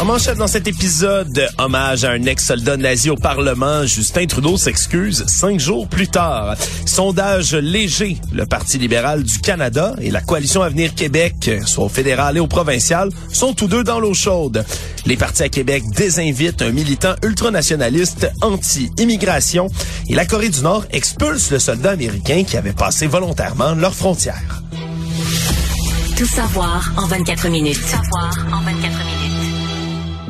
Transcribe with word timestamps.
En 0.00 0.04
manchette 0.04 0.38
dans 0.38 0.48
cet 0.48 0.66
épisode, 0.66 1.48
hommage 1.58 2.04
à 2.04 2.10
un 2.10 2.24
ex-soldat 2.24 2.76
nazi 2.76 3.08
au 3.08 3.14
Parlement, 3.14 3.86
Justin 3.86 4.26
Trudeau 4.26 4.56
s'excuse 4.56 5.24
cinq 5.28 5.60
jours 5.60 5.86
plus 5.86 6.08
tard. 6.08 6.56
Sondage 6.86 7.54
léger, 7.54 8.16
le 8.32 8.44
Parti 8.44 8.78
libéral 8.78 9.22
du 9.22 9.38
Canada 9.38 9.94
et 10.00 10.10
la 10.10 10.20
Coalition 10.20 10.62
Avenir 10.62 10.94
Québec, 10.94 11.50
soit 11.66 11.84
au 11.84 11.88
fédéral 11.88 12.36
et 12.36 12.40
au 12.40 12.48
provincial, 12.48 13.10
sont 13.32 13.54
tous 13.54 13.68
deux 13.68 13.84
dans 13.84 14.00
l'eau 14.00 14.14
chaude. 14.14 14.64
Les 15.06 15.16
partis 15.16 15.44
à 15.44 15.48
Québec 15.48 15.84
désinvitent 15.96 16.62
un 16.62 16.72
militant 16.72 17.14
ultranationaliste 17.22 18.28
anti-immigration 18.40 19.68
et 20.08 20.14
la 20.14 20.26
Corée 20.26 20.48
du 20.48 20.62
Nord 20.62 20.84
expulse 20.90 21.50
le 21.50 21.60
soldat 21.60 21.90
américain 21.90 22.42
qui 22.44 22.56
avait 22.56 22.72
passé 22.72 23.06
volontairement 23.06 23.74
leurs 23.74 23.94
frontières. 23.94 24.62
Tout 26.16 26.26
savoir 26.26 26.92
en 26.96 27.06
24 27.06 27.48
minutes. 27.48 27.80
Tout 27.80 27.88
savoir 27.88 28.30
en 28.52 28.60
24 28.60 28.66
minutes. 28.66 28.71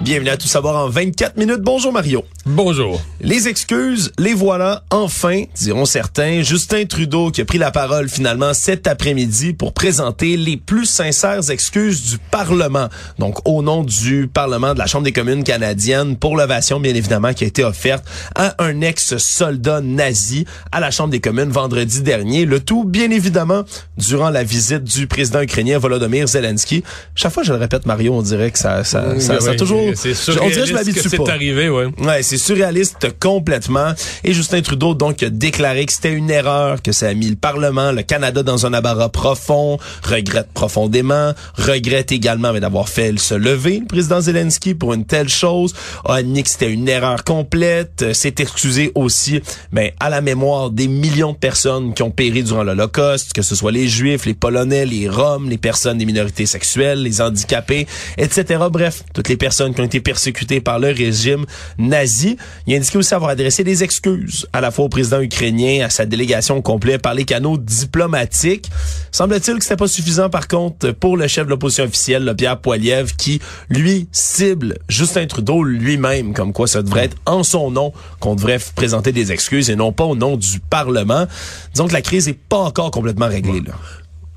Bienvenue 0.03 0.31
à 0.31 0.37
Tout 0.37 0.49
savoir 0.49 0.85
en 0.85 0.89
24 0.89 1.37
minutes. 1.37 1.61
Bonjour 1.61 1.93
Mario. 1.93 2.25
Bonjour. 2.45 3.01
Les 3.21 3.47
excuses, 3.47 4.11
les 4.19 4.35
voilà 4.35 4.83
enfin, 4.91 5.45
diront 5.55 5.85
certains. 5.85 6.43
Justin 6.43 6.87
Trudeau 6.87 7.31
qui 7.31 7.41
a 7.41 7.45
pris 7.45 7.59
la 7.59 7.71
parole 7.71 8.09
finalement 8.09 8.53
cet 8.53 8.89
après-midi 8.89 9.53
pour 9.53 9.73
présenter 9.73 10.37
les 10.37 10.57
plus 10.57 10.87
sincères 10.87 11.51
excuses 11.51 12.11
du 12.11 12.19
Parlement. 12.19 12.89
Donc 13.21 13.39
au 13.49 13.63
nom 13.63 13.85
du 13.85 14.27
Parlement 14.27 14.75
de 14.75 14.81
la 14.81 14.89
Chambre 14.89 15.05
des 15.05 15.13
communes 15.13 15.45
canadienne 15.45 16.17
pour 16.17 16.37
l'ovation 16.37 16.81
bien 16.81 16.97
évidemment 16.97 17.33
qui 17.33 17.45
a 17.45 17.47
été 17.47 17.63
offerte 17.63 18.05
à 18.35 18.57
un 18.59 18.81
ex-soldat 18.81 19.83
nazi 19.83 20.45
à 20.73 20.81
la 20.81 20.91
Chambre 20.91 21.11
des 21.11 21.21
communes 21.21 21.51
vendredi 21.51 22.03
dernier. 22.03 22.45
Le 22.45 22.59
tout 22.59 22.83
bien 22.83 23.13
évidemment 23.13 23.63
durant 23.99 24.31
la 24.31 24.43
visite 24.43 24.83
du 24.83 25.07
président 25.07 25.43
ukrainien 25.43 25.79
Volodymyr 25.79 26.27
Zelensky. 26.27 26.83
Chaque 27.15 27.33
fois 27.33 27.45
je 27.45 27.53
le 27.53 27.59
répète 27.59 27.87
Mario, 27.87 28.15
on 28.15 28.23
dirait 28.23 28.51
que 28.51 28.59
ça 28.59 28.83
ça, 28.83 29.21
ça, 29.21 29.39
ça 29.39 29.51
a 29.51 29.55
toujours 29.55 29.92
c'est 29.95 30.13
on 30.41 30.49
dirait 30.49 30.63
que 30.63 30.67
je 30.67 30.73
m'habitue 30.75 31.03
pas. 31.03 31.25
C'est 31.25 31.31
arrivé, 31.31 31.69
ouais. 31.69 31.87
Ouais, 31.99 32.23
c'est 32.23 32.39
surréaliste 32.39 33.19
complètement. 33.19 33.93
Et 34.25 34.33
Justin 34.33 34.63
Trudeau 34.63 34.95
donc 34.95 35.23
a 35.23 35.31
déclaré 35.31 35.87
que 35.87 35.93
c'était 35.93 36.13
une 36.13 36.31
erreur, 36.31 36.83
que 36.83 36.93
ça 36.93 37.09
a 37.09 37.15
mis 37.15 37.29
le 37.29 37.37
Parlement, 37.37 37.93
le 37.93 38.03
Canada 38.03 38.43
dans 38.43 38.67
un 38.67 38.73
abarat 38.73 39.09
profond, 39.09 39.79
regrette 40.03 40.49
profondément, 40.53 41.33
regrette 41.57 42.13
également 42.13 42.53
d'avoir 42.53 42.89
fait 42.89 43.19
se 43.19 43.35
lever 43.35 43.81
le 43.81 43.87
président 43.87 44.21
Zelensky 44.21 44.75
pour 44.75 44.95
une 44.95 45.05
telle 45.05 45.29
chose, 45.29 45.75
a 46.05 46.15
admis 46.15 46.43
que 46.43 46.51
c'était 46.51 46.71
une 46.71 46.89
erreur 46.89 47.25
complète, 47.25 48.13
s'est 48.13 48.35
excusé 48.39 48.93
aussi, 48.95 49.41
mais 49.73 49.95
à 50.01 50.11
la 50.11 50.21
mémoire 50.21 50.71
des 50.71 50.89
millions 50.89 51.33
de 51.33 51.37
personnes 51.37 51.95
qui 51.95 52.03
ont 52.03 52.11
péri 52.11 52.43
durant 52.43 52.63
l'Holocauste, 52.63 53.33
que 53.33 53.43
ce 53.43 53.55
soit 53.55 53.73
les 53.73 53.89
Juifs, 53.89 54.27
les 54.27 54.35
Polonais, 54.35 54.87
les 54.87 55.09
Roms, 55.09 55.49
les 55.49 55.59
personnes 55.59 55.99
des 55.99 56.07
minorités 56.07 56.47
sexuelles, 56.47 57.03
les 57.03 57.21
handicapés, 57.21 57.87
etc. 58.19 58.65
Bref, 58.71 59.03
toutes 59.13 59.29
les 59.29 59.37
personnes 59.37 59.75
qui 59.75 59.82
ont 59.83 59.87
été 59.87 60.01
persécutés 60.01 60.61
par 60.61 60.79
le 60.79 60.89
régime 60.89 61.45
nazi. 61.79 62.37
Il 62.67 62.75
a 62.75 62.77
indiqué 62.77 62.99
aussi 62.99 63.15
avoir 63.15 63.31
adressé 63.31 63.65
des 63.65 63.85
excuses 63.85 64.47
à 64.53 64.61
la 64.61 64.71
fois 64.71 64.87
au 64.87 64.89
président 64.89 65.21
ukrainien, 65.21 65.85
à 65.85 65.91
sa 65.91 66.07
délégation 66.07 66.63
complète 66.63 67.03
par 67.03 67.15
les 67.15 67.25
canaux 67.25 67.59
diplomatiques. 67.59 68.71
Semble-t-il 69.11 69.59
que 69.59 69.65
c'était 69.65 69.77
pas 69.77 69.89
suffisant 69.89 70.31
par 70.31 70.49
contre 70.49 70.93
pour 70.93 71.17
le 71.17 71.27
chef 71.29 71.45
de 71.45 71.51
l'opposition 71.51 71.85
officielle, 71.85 72.25
le 72.25 72.35
Pierre 72.35 72.59
Poilievre, 72.59 73.15
qui 73.17 73.41
lui 73.69 74.09
cible 74.13 74.79
Justin 74.89 75.27
Trudeau 75.27 75.63
lui-même, 75.65 76.35
comme 76.35 76.53
quoi 76.53 76.67
ça 76.67 76.83
devrait 76.83 77.05
être 77.05 77.17
en 77.27 77.43
son 77.43 77.71
nom 77.71 77.93
qu'on 78.21 78.35
devrait 78.35 78.59
présenter 78.75 79.13
des 79.13 79.33
excuses 79.33 79.71
et 79.71 79.77
non 79.77 79.93
pas 79.93 80.05
au 80.05 80.17
nom 80.17 80.37
du 80.37 80.61
Parlement. 80.61 81.27
Disons 81.73 81.89
que 81.89 81.93
la 81.93 82.03
crise 82.03 82.29
est 82.29 82.39
pas 82.39 82.59
encore 82.59 82.91
complètement 82.91 83.29
réglée. 83.29 83.61
Là. 83.61 83.75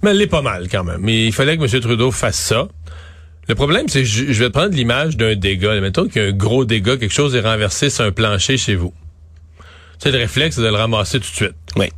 Mais 0.02 0.12
elle 0.12 0.22
est 0.22 0.28
pas 0.28 0.42
mal 0.42 0.68
quand 0.70 0.84
même. 0.84 1.00
Mais 1.02 1.26
il 1.26 1.34
fallait 1.34 1.58
que 1.58 1.64
M. 1.64 1.82
Trudeau 1.82 2.12
fasse 2.12 2.38
ça. 2.38 2.68
Le 3.48 3.56
problème, 3.56 3.88
c'est 3.88 4.02
que 4.02 4.08
je, 4.08 4.44
vais 4.44 4.50
prendre 4.50 4.74
l'image 4.74 5.18
d'un 5.18 5.36
dégât. 5.36 5.80
Mettons 5.80 6.08
qu'il 6.08 6.22
y 6.22 6.26
a 6.26 6.30
un 6.30 6.32
gros 6.32 6.66
dégât, 6.66 6.98
quelque 6.98 7.14
chose 7.14 7.36
est 7.36 7.42
renversé 7.42 7.90
sur 7.90 8.04
un 8.04 8.12
plancher 8.12 8.58
chez 8.58 8.76
vous. 8.76 8.94
C'est 10.00 10.12
le 10.12 10.18
réflexe 10.18 10.58
de 10.58 10.68
le 10.68 10.76
ramasser 10.76 11.20
tout 11.20 11.30
de 11.30 11.36
suite. 11.36 11.56
Oui. 11.76 11.90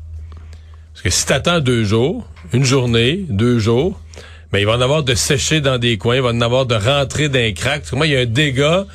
Parce 0.93 1.03
que 1.03 1.09
si 1.09 1.25
t'attends 1.25 1.59
deux 1.59 1.83
jours, 1.83 2.27
une 2.53 2.65
journée, 2.65 3.25
deux 3.29 3.59
jours, 3.59 3.99
ben, 4.51 4.59
il 4.59 4.65
va 4.65 4.73
en 4.73 4.81
avoir 4.81 5.03
de 5.03 5.13
sécher 5.13 5.61
dans 5.61 5.77
des 5.77 5.97
coins, 5.97 6.15
il 6.17 6.21
va 6.21 6.29
en 6.29 6.41
avoir 6.41 6.65
de 6.65 6.75
rentrer 6.75 7.29
d'un 7.29 7.51
crack. 7.53 7.81
Parce 7.81 7.91
que 7.91 7.95
moi, 7.95 8.07
il 8.07 8.13
y 8.13 8.17
a 8.17 8.21
un 8.21 8.25
dégât 8.25 8.85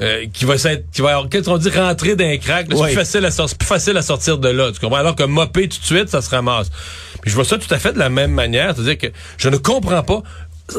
euh, 0.00 0.26
qui 0.32 0.44
va 0.44 0.54
être, 0.56 0.90
qui 0.90 1.00
va 1.00 1.12
avoir, 1.12 1.28
qu'est-ce 1.28 1.44
qu'on 1.44 1.58
dit, 1.58 1.70
rentrer 1.70 2.16
d'un 2.16 2.36
crack. 2.36 2.66
C'est 2.70 2.82
plus 2.82 2.92
facile 2.92 3.24
à 3.24 3.30
sortir, 3.30 3.56
plus 3.56 3.66
facile 3.66 3.96
à 3.96 4.02
sortir 4.02 4.38
de 4.38 4.48
là. 4.48 4.70
Tu 4.72 4.78
comprends? 4.80 4.98
Alors 4.98 5.16
que 5.16 5.22
mopper 5.22 5.68
tout 5.68 5.80
de 5.80 5.84
suite, 5.84 6.08
ça 6.08 6.20
se 6.20 6.30
ramasse. 6.30 6.70
Puis 7.22 7.30
je 7.30 7.34
vois 7.34 7.44
ça 7.44 7.56
tout 7.56 7.72
à 7.72 7.78
fait 7.78 7.92
de 7.92 7.98
la 7.98 8.10
même 8.10 8.32
manière. 8.32 8.74
C'est-à-dire 8.74 8.98
que 8.98 9.06
je 9.38 9.48
ne 9.48 9.56
comprends 9.56 10.02
pas 10.02 10.22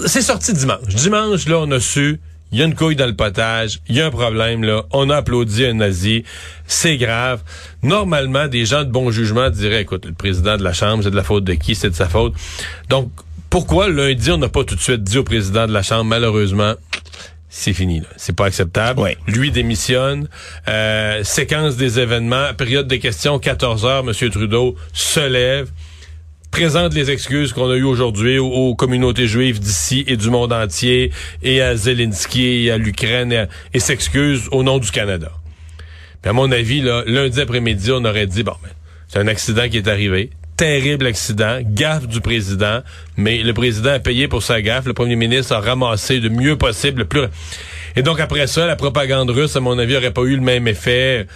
c'est 0.06 0.22
sorti 0.22 0.53
dimanche. 0.53 0.88
Dimanche, 0.88 1.48
là, 1.48 1.59
on 1.59 1.72
a 1.72 1.80
su, 1.80 2.20
il 2.52 2.59
y 2.59 2.62
a 2.62 2.66
une 2.66 2.75
couille 2.75 2.96
dans 2.96 3.06
le 3.06 3.16
potage, 3.16 3.80
il 3.88 3.96
y 3.96 4.02
a 4.02 4.08
un 4.08 4.12
problème, 4.12 4.64
là, 4.64 4.84
on 4.92 5.09
a 5.09 5.18
applaudi 5.18 5.66
un 5.66 5.74
nazi, 5.75 6.24
c'est 6.66 6.98
grave. 6.98 7.42
Normalement, 7.84 8.48
des 8.48 8.66
gens 8.66 8.84
de 8.84 8.92
bon 8.92 9.12
jugement 9.12 9.50
diraient, 9.50 9.81
écoute, 9.81 10.06
le 10.06 10.14
président 10.14 10.58
de 10.58 10.64
la 10.64 10.74
Chambre, 10.74 11.03
c'est 11.03 11.12
de 11.12 11.16
la 11.16 11.24
faute 11.24 11.44
de 11.44 11.53
qui, 11.53 11.75
c'est 11.75 11.90
de 11.90 11.96
sa 11.96 12.08
faute. 12.08 12.34
Donc, 12.90 13.12
pourquoi 13.50 13.90
lundi, 13.90 14.31
on 14.31 14.38
n'a 14.38 14.50
pas 14.50 14.64
tout 14.64 14.75
de 14.75 14.81
suite 14.81 15.03
dit 15.03 15.18
au 15.18 15.24
président 15.24 15.68
de 15.68 15.74
la 15.74 15.84
Chambre, 15.84 16.06
malheureusement, 16.06 16.74
c'est 17.50 17.74
fini. 17.74 18.04
C'est 18.18 18.36
pas 18.36 18.46
acceptable. 18.46 19.16
Lui 19.25 19.52
démissionne. 19.52 20.28
Euh, 20.68 21.24
séquence 21.24 21.75
des 21.75 22.00
événements. 22.00 22.54
Période 22.56 22.88
de 22.88 22.98
questions, 22.98 23.40
14 23.40 23.86
heures. 23.86 24.04
M. 24.08 24.30
Trudeau 24.30 24.75
se 24.94 25.22
lève 25.22 25.72
présente 26.57 26.95
les 26.95 27.12
excuses 27.12 27.53
qu'on 27.53 27.69
a 27.69 27.75
eues 27.75 27.84
aujourd'hui 27.84 28.40
aux, 28.40 28.73
communautés 28.73 29.28
juives 29.28 29.59
d'ici 29.59 30.03
et 30.07 30.18
du 30.18 30.31
monde 30.31 30.51
entier 30.51 31.12
et 31.44 31.62
à 31.62 31.75
Zelensky 31.75 32.66
et 32.66 32.72
à 32.72 32.78
l'Ukraine 32.78 33.47
et, 33.75 33.79
s'excuse 33.79 34.50
au 34.51 34.63
nom 34.63 34.79
du 34.79 34.90
Canada. 34.90 35.29
Puis 36.19 36.31
à 36.31 36.34
mon 36.34 36.51
avis, 36.51 36.81
là, 36.81 37.03
lundi 37.06 37.40
après-midi, 37.41 37.91
on 37.91 38.03
aurait 38.03 38.25
dit, 38.25 38.41
bon, 38.41 38.56
ben, 38.63 38.72
c'est 39.07 39.19
un 39.19 39.28
accident 39.28 39.69
qui 39.69 39.78
est 39.78 39.88
arrivé. 39.88 40.31
Terrible 40.57 41.06
accident, 41.06 41.59
gaffe 41.62 42.07
du 42.07 42.22
président, 42.22 42.81
mais 43.18 43.44
le 43.44 43.53
président 43.53 43.91
a 43.91 44.00
payé 44.00 44.28
pour 44.28 44.41
sa 44.41 44.59
gaffe. 44.59 44.88
Le 44.88 44.94
premier 44.94 45.16
ministre 45.16 45.53
a 45.53 45.59
ramassé 45.59 46.19
le 46.19 46.29
mieux 46.29 46.56
possible, 46.56 47.01
le 47.01 47.06
plus... 47.06 47.22
Et 47.95 48.01
donc 48.01 48.19
après 48.19 48.47
ça, 48.47 48.66
la 48.66 48.75
propagande 48.75 49.29
russe, 49.29 49.56
à 49.56 49.59
mon 49.59 49.78
avis, 49.78 49.95
aurait 49.95 50.09
pas 50.09 50.24
eu 50.24 50.35
le 50.35 50.41
même 50.41 50.68
effet 50.68 51.28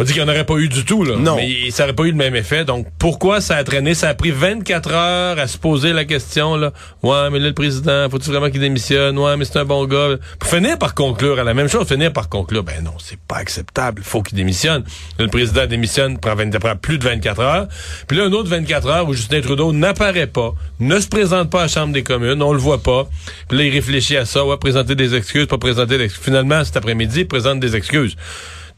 pas 0.00 0.04
dit 0.04 0.14
qu'il 0.14 0.22
n'y 0.22 0.30
en 0.30 0.32
aurait 0.32 0.46
pas 0.46 0.56
eu 0.56 0.68
du 0.70 0.86
tout, 0.86 1.04
là. 1.04 1.16
Non. 1.16 1.36
Mais 1.36 1.70
ça 1.70 1.82
n'aurait 1.82 1.94
pas 1.94 2.04
eu 2.04 2.10
le 2.12 2.16
même 2.16 2.34
effet. 2.34 2.64
Donc, 2.64 2.86
pourquoi 2.98 3.42
ça 3.42 3.56
a 3.56 3.64
traîné? 3.64 3.92
Ça 3.92 4.08
a 4.08 4.14
pris 4.14 4.30
24 4.30 4.90
heures 4.92 5.38
à 5.38 5.46
se 5.46 5.58
poser 5.58 5.92
la 5.92 6.06
question, 6.06 6.56
là. 6.56 6.72
Ouais, 7.02 7.28
mais 7.30 7.38
là, 7.38 7.48
le 7.48 7.52
président, 7.52 8.08
faut-il 8.08 8.32
vraiment 8.32 8.48
qu'il 8.48 8.62
démissionne? 8.62 9.18
Ouais, 9.18 9.36
mais 9.36 9.44
c'est 9.44 9.58
un 9.58 9.66
bon 9.66 9.84
gars. 9.84 10.16
Pour 10.38 10.48
finir 10.48 10.78
par 10.78 10.94
conclure 10.94 11.38
à 11.38 11.44
la 11.44 11.52
même 11.52 11.68
chose, 11.68 11.86
finir 11.86 12.14
par 12.14 12.30
conclure, 12.30 12.64
ben 12.64 12.82
non, 12.82 12.94
c'est 12.96 13.20
pas 13.20 13.36
acceptable. 13.36 14.00
Faut 14.02 14.22
qu'il 14.22 14.38
démissionne. 14.38 14.84
le 15.18 15.28
président 15.28 15.66
démissionne, 15.66 16.18
prend, 16.18 16.34
20, 16.34 16.58
prend 16.58 16.76
plus 16.76 16.96
de 16.96 17.04
24 17.04 17.40
heures. 17.40 17.68
Puis 18.06 18.16
là, 18.16 18.24
un 18.24 18.32
autre 18.32 18.48
24 18.48 18.86
heures 18.88 19.06
où 19.06 19.12
Justin 19.12 19.42
Trudeau 19.42 19.74
n'apparaît 19.74 20.28
pas, 20.28 20.54
ne 20.78 20.98
se 20.98 21.08
présente 21.08 21.50
pas 21.50 21.58
à 21.58 21.62
la 21.64 21.68
Chambre 21.68 21.92
des 21.92 22.04
communes, 22.04 22.42
on 22.42 22.54
le 22.54 22.58
voit 22.58 22.82
pas. 22.82 23.06
Puis 23.48 23.58
là, 23.58 23.64
il 23.64 23.70
réfléchit 23.70 24.16
à 24.16 24.24
ça, 24.24 24.46
ouais, 24.46 24.56
présenter 24.56 24.94
des 24.94 25.14
excuses, 25.14 25.44
pas 25.44 25.58
présenter 25.58 25.98
des 25.98 26.04
excuses. 26.04 26.24
Finalement, 26.24 26.64
cet 26.64 26.78
après-midi, 26.78 27.20
il 27.20 27.28
présente 27.28 27.60
des 27.60 27.76
excuses. 27.76 28.16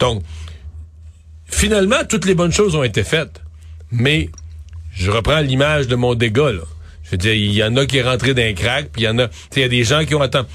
Donc, 0.01 0.25
finalement, 1.53 2.05
toutes 2.09 2.25
les 2.25 2.35
bonnes 2.35 2.53
choses 2.53 2.75
ont 2.75 2.83
été 2.83 3.05
faites. 3.05 3.41
Mais 3.91 4.31
je 4.95 5.11
reprends 5.11 5.41
l'image 5.41 5.87
de 5.87 5.95
mon 5.95 6.15
dégât. 6.15 6.53
Là. 6.53 6.63
Je 7.05 7.11
veux 7.13 7.17
dire, 7.17 7.35
il 7.35 7.53
y 7.53 7.63
en 7.63 7.77
a 7.77 7.87
qui 7.87 7.99
est 7.99 8.03
rentré 8.03 8.35
d'un 8.35 8.53
crack, 8.53 8.89
puis 8.93 9.03
il 9.03 9.05
y 9.05 9.09
en 9.09 9.19
a, 9.19 9.29
il 9.55 9.63
y 9.63 9.65
a 9.65 9.69
des 9.69 9.85
gens 9.85 10.05
qui 10.05 10.15
ont 10.15 10.23
attendu. 10.23 10.49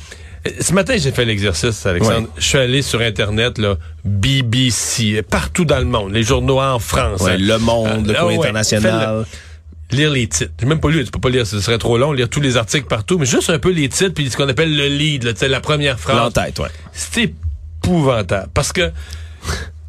Euh, 0.48 0.52
ce 0.60 0.74
matin, 0.74 0.96
j'ai 0.98 1.12
fait 1.12 1.26
l'exercice, 1.26 1.86
Alexandre. 1.86 2.28
Je 2.38 2.44
suis 2.44 2.58
allé 2.58 2.82
sur 2.82 3.02
Internet, 3.02 3.58
là, 3.58 3.76
BBC, 4.06 5.22
partout 5.24 5.66
dans 5.66 5.80
le 5.80 5.86
monde, 5.86 6.14
les 6.14 6.24
journaux 6.24 6.60
en 6.60 6.80
France. 6.80 7.26
Hein. 7.28 7.38
Le 7.40 7.58
Monde, 7.58 8.08
le 8.08 8.16
euh, 8.16 8.20
Courrier 8.20 8.40
international. 8.40 9.26
lire 9.92 10.12
les 10.12 10.28
titres. 10.28 10.52
J'ai 10.60 10.66
même 10.66 10.80
pas 10.80 10.90
lu, 10.90 11.04
tu 11.04 11.12
peux 11.12 11.20
pas 11.20 11.30
lire, 11.30 11.46
ce 11.46 11.60
serait 11.60 11.78
trop 11.78 11.98
long, 11.98 12.12
lire 12.12 12.30
tous 12.30 12.42
les 12.42 12.58
articles 12.58 12.88
partout, 12.88 13.18
mais 13.18 13.26
juste 13.26 13.50
un 13.50 13.60
peu 13.60 13.72
les 13.72 13.90
titres, 13.90 14.14
puis 14.14 14.30
ce 14.30 14.38
qu'on 14.38 14.50
appelle 14.50 14.76
le 14.76 14.88
lead, 14.88 15.24
là, 15.24 15.48
la 15.48 15.62
première 15.62 16.00
phrase. 16.00 16.18
L'entête, 16.18 16.60
ouais. 16.60 16.70
C'est 16.92 17.34
épouvantable. 17.84 18.50
Parce 18.54 18.74
que 18.74 18.92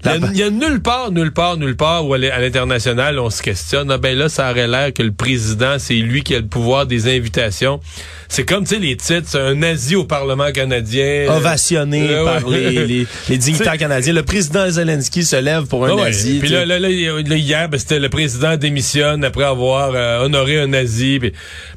Il 0.05 0.37
y, 0.37 0.45
a, 0.45 0.50
nulle 0.50 0.81
part, 0.81 1.11
nulle 1.11 1.33
part, 1.33 1.56
nulle 1.56 1.75
part 1.75 2.06
où 2.06 2.15
à 2.15 2.19
l'international 2.19 3.19
on 3.19 3.31
se 3.31 3.43
questionne. 3.43 3.91
Ah 3.91 3.99
ben 3.99 4.17
là, 4.17 4.29
ça 4.29 4.49
aurait 4.50 4.69
l'air 4.69 4.93
que 4.93 5.03
le 5.03 5.11
président, 5.11 5.77
c'est 5.79 5.95
lui 5.95 6.23
qui 6.23 6.37
a 6.37 6.39
le 6.39 6.47
pouvoir 6.47 6.87
des 6.87 7.12
invitations. 7.17 7.81
C'est 8.29 8.45
comme, 8.45 8.62
tu 8.62 8.77
sais, 8.77 8.79
les 8.79 8.97
titres, 8.97 9.27
c'est 9.27 9.41
un 9.41 9.56
nazi 9.56 9.97
au 9.97 10.05
Parlement 10.05 10.53
canadien. 10.53 11.27
Ovationné 11.31 12.11
euh, 12.11 12.25
par 12.25 12.47
ouais. 12.47 12.71
les, 12.71 12.87
les, 12.87 13.06
les, 13.29 13.39
dignitaires 13.39 13.77
canadiens. 13.77 14.12
Le 14.12 14.23
président 14.23 14.71
Zelensky 14.71 15.25
se 15.25 15.37
lève 15.37 15.67
pour 15.67 15.85
un 15.85 15.95
ouais. 15.95 16.05
nazi. 16.05 16.39
Puis 16.39 16.50
là, 16.50 16.65
là, 16.65 16.79
là, 16.79 16.91
hier, 16.91 17.69
ben, 17.69 17.79
c'était 17.79 17.99
le 17.99 18.09
président 18.09 18.56
démissionne 18.56 19.25
après 19.25 19.45
avoir 19.45 19.93
euh, 19.95 20.25
honoré 20.25 20.61
un 20.61 20.69
nazi. 20.69 21.19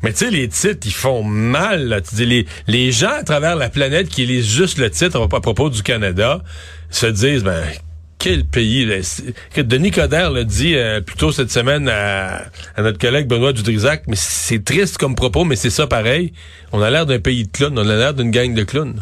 Mais 0.03 0.11
tu 0.11 0.25
sais, 0.25 0.29
les 0.29 0.47
titres, 0.47 0.85
ils 0.85 0.93
font 0.93 1.23
mal. 1.23 1.87
Là. 1.87 2.01
Tu 2.01 2.13
dis, 2.15 2.25
les, 2.27 2.45
les 2.67 2.91
gens 2.91 3.13
à 3.19 3.23
travers 3.23 3.55
la 3.55 3.69
planète 3.69 4.09
qui 4.09 4.27
lisent 4.27 4.47
juste 4.47 4.77
le 4.77 4.91
titre 4.91 5.19
à 5.19 5.41
propos 5.41 5.71
du 5.71 5.81
Canada 5.81 6.43
se 6.91 7.07
disent, 7.07 7.43
ben 7.43 7.63
quel 8.21 8.45
pays. 8.45 8.85
Là. 8.85 8.97
Denis 9.57 9.89
Coderre 9.89 10.29
l'a 10.29 10.43
dit 10.43 10.75
euh, 10.75 11.01
plus 11.01 11.15
tôt 11.15 11.31
cette 11.31 11.51
semaine 11.51 11.89
à, 11.89 12.43
à, 12.75 12.81
notre 12.83 12.99
collègue 12.99 13.27
Benoît 13.27 13.51
Dudrisac, 13.51 14.03
mais 14.07 14.15
c'est 14.15 14.63
triste 14.63 14.97
comme 14.99 15.15
propos, 15.15 15.43
mais 15.43 15.55
c'est 15.55 15.71
ça 15.71 15.87
pareil. 15.87 16.31
On 16.71 16.81
a 16.81 16.91
l'air 16.91 17.07
d'un 17.07 17.19
pays 17.19 17.45
de 17.45 17.51
clowns, 17.51 17.77
on 17.77 17.89
a 17.89 17.95
l'air 17.95 18.13
d'une 18.13 18.29
gang 18.29 18.53
de 18.53 18.63
clowns. 18.63 19.01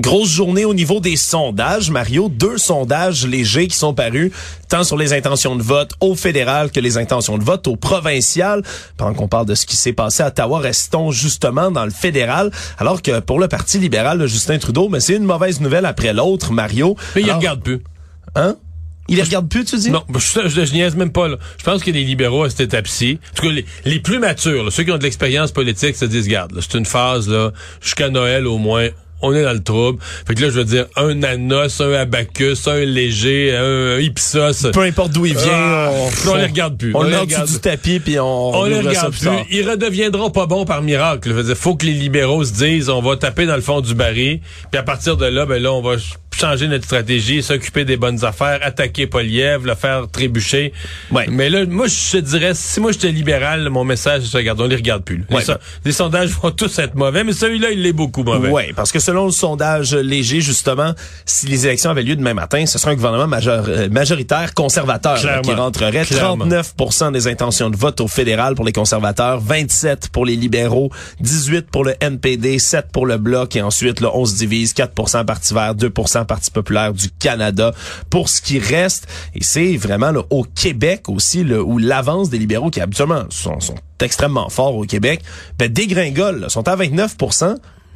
Grosse 0.00 0.30
journée 0.30 0.64
au 0.64 0.72
niveau 0.72 0.98
des 0.98 1.16
sondages. 1.16 1.90
Mario, 1.90 2.30
deux 2.30 2.56
sondages 2.56 3.26
légers 3.26 3.66
qui 3.66 3.76
sont 3.76 3.92
parus, 3.92 4.32
tant 4.68 4.82
sur 4.82 4.96
les 4.96 5.12
intentions 5.12 5.56
de 5.56 5.62
vote 5.62 5.92
au 6.00 6.14
fédéral 6.14 6.70
que 6.70 6.80
les 6.80 6.96
intentions 6.96 7.36
de 7.36 7.44
vote 7.44 7.68
au 7.68 7.76
provincial. 7.76 8.62
Pendant 8.96 9.12
qu'on 9.12 9.28
parle 9.28 9.44
de 9.44 9.54
ce 9.54 9.66
qui 9.66 9.76
s'est 9.76 9.92
passé 9.92 10.22
à 10.22 10.28
Ottawa, 10.28 10.58
restons 10.58 11.10
justement 11.10 11.70
dans 11.70 11.84
le 11.84 11.90
fédéral. 11.90 12.50
Alors 12.78 13.02
que 13.02 13.20
pour 13.20 13.38
le 13.38 13.46
Parti 13.46 13.78
libéral 13.78 14.18
de 14.18 14.26
Justin 14.26 14.56
Trudeau, 14.56 14.88
mais 14.88 15.00
c'est 15.00 15.16
une 15.16 15.24
mauvaise 15.24 15.60
nouvelle 15.60 15.84
après 15.84 16.14
l'autre, 16.14 16.50
Mario. 16.50 16.96
Mais 17.14 17.22
Alors, 17.22 17.36
il 17.36 17.38
regarde 17.38 17.62
plus. 17.62 17.82
Hein? 18.36 18.56
Il 19.08 19.16
les 19.16 19.22
regarde 19.22 19.50
plus, 19.50 19.66
tu 19.66 19.76
dis? 19.76 19.90
Non, 19.90 20.04
je, 20.14 20.48
je, 20.48 20.64
je, 20.64 20.72
niaise 20.72 20.96
même 20.96 21.12
pas. 21.12 21.28
Là. 21.28 21.36
Je 21.58 21.64
pense 21.64 21.82
que 21.82 21.90
les 21.90 22.04
libéraux 22.04 22.44
à 22.44 22.48
cette 22.48 22.60
étape-ci, 22.60 23.18
en 23.32 23.36
tout 23.36 23.42
cas 23.42 23.52
les, 23.52 23.66
les 23.84 24.00
plus 24.00 24.18
matures, 24.18 24.64
là, 24.64 24.70
ceux 24.70 24.84
qui 24.84 24.92
ont 24.92 24.98
de 24.98 25.02
l'expérience 25.02 25.52
politique, 25.52 25.96
se 25.96 26.06
disent, 26.06 26.28
garde, 26.28 26.58
c'est 26.58 26.78
une 26.78 26.86
phase 26.86 27.28
là, 27.28 27.50
jusqu'à 27.82 28.08
Noël 28.08 28.46
au 28.46 28.56
moins, 28.56 28.88
on 29.22 29.34
est 29.34 29.42
dans 29.42 29.52
le 29.52 29.62
trouble. 29.62 29.98
Fait 30.26 30.34
que 30.34 30.42
là, 30.42 30.48
je 30.48 30.54
veux 30.54 30.64
dire, 30.64 30.86
un 30.96 31.22
Anos, 31.22 31.80
un 31.80 31.92
Abacus, 31.92 32.66
un 32.68 32.84
Léger, 32.84 33.56
un 33.56 33.98
Ipsos. 33.98 34.70
Peu 34.72 34.82
importe 34.82 35.12
d'où 35.12 35.26
il 35.26 35.36
vient, 35.36 35.52
ah, 35.52 35.90
on, 35.92 36.30
on, 36.30 36.34
les 36.36 36.46
regarde 36.46 36.76
plus. 36.78 36.94
On, 36.94 37.00
on 37.00 37.02
les 37.02 37.16
regarde 37.16 37.48
du 37.48 37.58
tapis 37.58 38.00
puis 38.00 38.18
on, 38.18 38.50
on 38.54 38.64
les 38.64 38.80
regarde 38.80 39.12
plus. 39.12 39.28
Ils 39.50 39.68
redeviendront 39.68 40.30
pas 40.30 40.46
bons 40.46 40.64
par 40.64 40.82
miracle. 40.82 41.28
Je 41.28 41.34
veux 41.34 41.42
dire, 41.42 41.56
faut 41.56 41.74
que 41.74 41.86
les 41.86 41.92
libéraux 41.92 42.44
se 42.44 42.52
disent, 42.52 42.88
on 42.88 43.02
va 43.02 43.16
taper 43.16 43.46
dans 43.46 43.56
le 43.56 43.62
fond 43.62 43.80
du 43.80 43.94
baril, 43.94 44.40
puis 44.70 44.78
à 44.78 44.82
partir 44.82 45.16
de 45.16 45.26
là, 45.26 45.46
ben 45.46 45.62
là, 45.62 45.72
on 45.72 45.82
va 45.82 45.96
changer 46.40 46.68
notre 46.68 46.84
stratégie, 46.84 47.42
s'occuper 47.42 47.84
des 47.84 47.96
bonnes 47.96 48.24
affaires, 48.24 48.60
attaquer 48.62 49.06
Poliev, 49.06 49.66
le 49.66 49.74
faire 49.74 50.08
trébucher. 50.10 50.72
Ouais. 51.10 51.26
Mais 51.28 51.50
là, 51.50 51.66
moi, 51.66 51.86
je 51.86 52.12
te 52.12 52.16
dirais, 52.18 52.52
si 52.54 52.80
moi 52.80 52.92
j'étais 52.92 53.12
libéral, 53.12 53.68
mon 53.68 53.84
message, 53.84 54.22
c'est 54.30 54.36
regarde, 54.36 54.60
on 54.60 54.66
les 54.66 54.76
regarde 54.76 55.04
plus. 55.04 55.24
Ouais, 55.30 55.38
les, 55.38 55.44
so 55.44 55.54
les, 55.84 55.92
sondages 55.92 56.30
vont 56.30 56.50
tous 56.50 56.78
être 56.78 56.94
mauvais, 56.94 57.24
mais 57.24 57.32
celui-là, 57.32 57.70
il 57.70 57.82
l'est 57.82 57.92
beaucoup 57.92 58.22
mauvais. 58.22 58.50
Oui, 58.50 58.72
parce 58.74 58.92
que 58.92 58.98
selon 58.98 59.26
le 59.26 59.32
sondage 59.32 59.94
léger, 59.94 60.40
justement, 60.40 60.94
si 61.26 61.46
les 61.46 61.66
élections 61.66 61.90
avaient 61.90 62.02
lieu 62.02 62.16
demain 62.16 62.34
matin, 62.34 62.64
ce 62.66 62.78
serait 62.78 62.92
un 62.92 62.94
gouvernement 62.94 63.26
major 63.26 63.64
majoritaire 63.90 64.54
conservateur 64.54 65.24
là, 65.24 65.40
qui 65.40 65.52
rentrerait. 65.52 66.04
Clairement. 66.04 66.46
39% 66.46 67.12
des 67.12 67.28
intentions 67.28 67.70
de 67.70 67.76
vote 67.76 68.00
au 68.00 68.08
fédéral 68.08 68.54
pour 68.54 68.64
les 68.64 68.72
conservateurs, 68.72 69.40
27 69.40 70.08
pour 70.08 70.24
les 70.24 70.36
libéraux, 70.36 70.90
18 71.20 71.70
pour 71.70 71.84
le 71.84 71.94
NPD, 72.00 72.58
7 72.58 72.86
pour 72.92 73.06
le 73.06 73.18
Bloc 73.18 73.56
et 73.56 73.62
ensuite, 73.62 74.00
là, 74.00 74.10
on 74.14 74.24
se 74.24 74.36
divise 74.36 74.72
4 74.72 75.24
Parti 75.24 75.54
vert, 75.54 75.74
2 75.74 75.90
Parti 76.30 76.52
populaire 76.52 76.92
du 76.92 77.10
Canada 77.10 77.74
pour 78.08 78.28
ce 78.28 78.40
qui 78.40 78.60
reste. 78.60 79.08
Et 79.34 79.42
c'est 79.42 79.76
vraiment 79.76 80.12
là, 80.12 80.22
au 80.30 80.44
Québec 80.44 81.08
aussi 81.08 81.42
là, 81.42 81.60
où 81.60 81.76
l'avance 81.78 82.30
des 82.30 82.38
libéraux 82.38 82.70
qui 82.70 82.80
habituellement 82.80 83.24
sont, 83.30 83.58
sont 83.58 83.74
extrêmement 84.00 84.48
forts 84.48 84.76
au 84.76 84.84
Québec, 84.84 85.22
ben, 85.58 85.68
dégringole, 85.68 86.42
là, 86.42 86.48
sont 86.48 86.68
à 86.68 86.76
29 86.76 87.16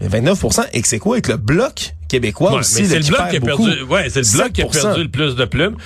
29 0.01 0.45
et 0.73 0.83
que 0.83 0.89
c'est 0.89 0.99
quoi? 0.99 1.15
Avec 1.15 1.29
le 1.29 1.37
bloc 1.37 1.95
québécois 2.09 2.55
ouais, 2.55 2.59
aussi? 2.59 2.87
C'est 2.87 2.99
le 2.99 3.07
bloc 3.07 3.29
qui 3.31 3.37
a 3.37 3.41
beaucoup. 3.41 3.67
perdu, 3.67 3.83
ouais, 3.85 4.11
c'est 4.11 4.23
le 4.23 4.37
bloc 4.37 4.53
qui 4.53 4.63
a 4.63 4.67
perdu 4.67 5.03
le 5.05 5.11
plus 5.11 5.37
de 5.37 5.45
plumes. 5.45 5.77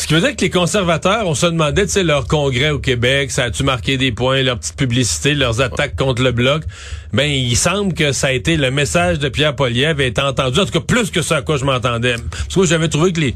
Ce 0.00 0.06
qui 0.06 0.14
veut 0.14 0.22
dire 0.22 0.34
que 0.34 0.40
les 0.40 0.48
conservateurs, 0.48 1.26
on 1.26 1.34
se 1.34 1.44
demandait, 1.44 1.84
tu 1.84 1.92
sais, 1.92 2.02
leur 2.02 2.26
congrès 2.26 2.70
au 2.70 2.78
Québec, 2.78 3.30
ça 3.30 3.44
a-tu 3.44 3.64
marqué 3.64 3.98
des 3.98 4.12
points, 4.12 4.42
leur 4.42 4.58
petite 4.58 4.76
publicité, 4.76 5.34
leurs 5.34 5.60
attaques 5.60 5.94
contre 5.94 6.22
le 6.22 6.32
bloc? 6.32 6.62
Ben, 7.12 7.30
il 7.30 7.54
semble 7.54 7.92
que 7.92 8.12
ça 8.12 8.28
a 8.28 8.32
été 8.32 8.56
le 8.56 8.70
message 8.70 9.18
de 9.18 9.28
Pierre 9.28 9.54
Poliev 9.54 10.00
est 10.00 10.18
entendu, 10.18 10.58
en 10.58 10.64
tout 10.64 10.72
cas 10.72 10.80
plus 10.80 11.10
que 11.10 11.20
ça 11.20 11.36
à 11.36 11.42
quoi 11.42 11.58
je 11.58 11.66
m'entendais. 11.66 12.14
Parce 12.30 12.54
que 12.54 12.64
j'avais 12.64 12.88
trouvé 12.88 13.12
que 13.12 13.20
les, 13.20 13.34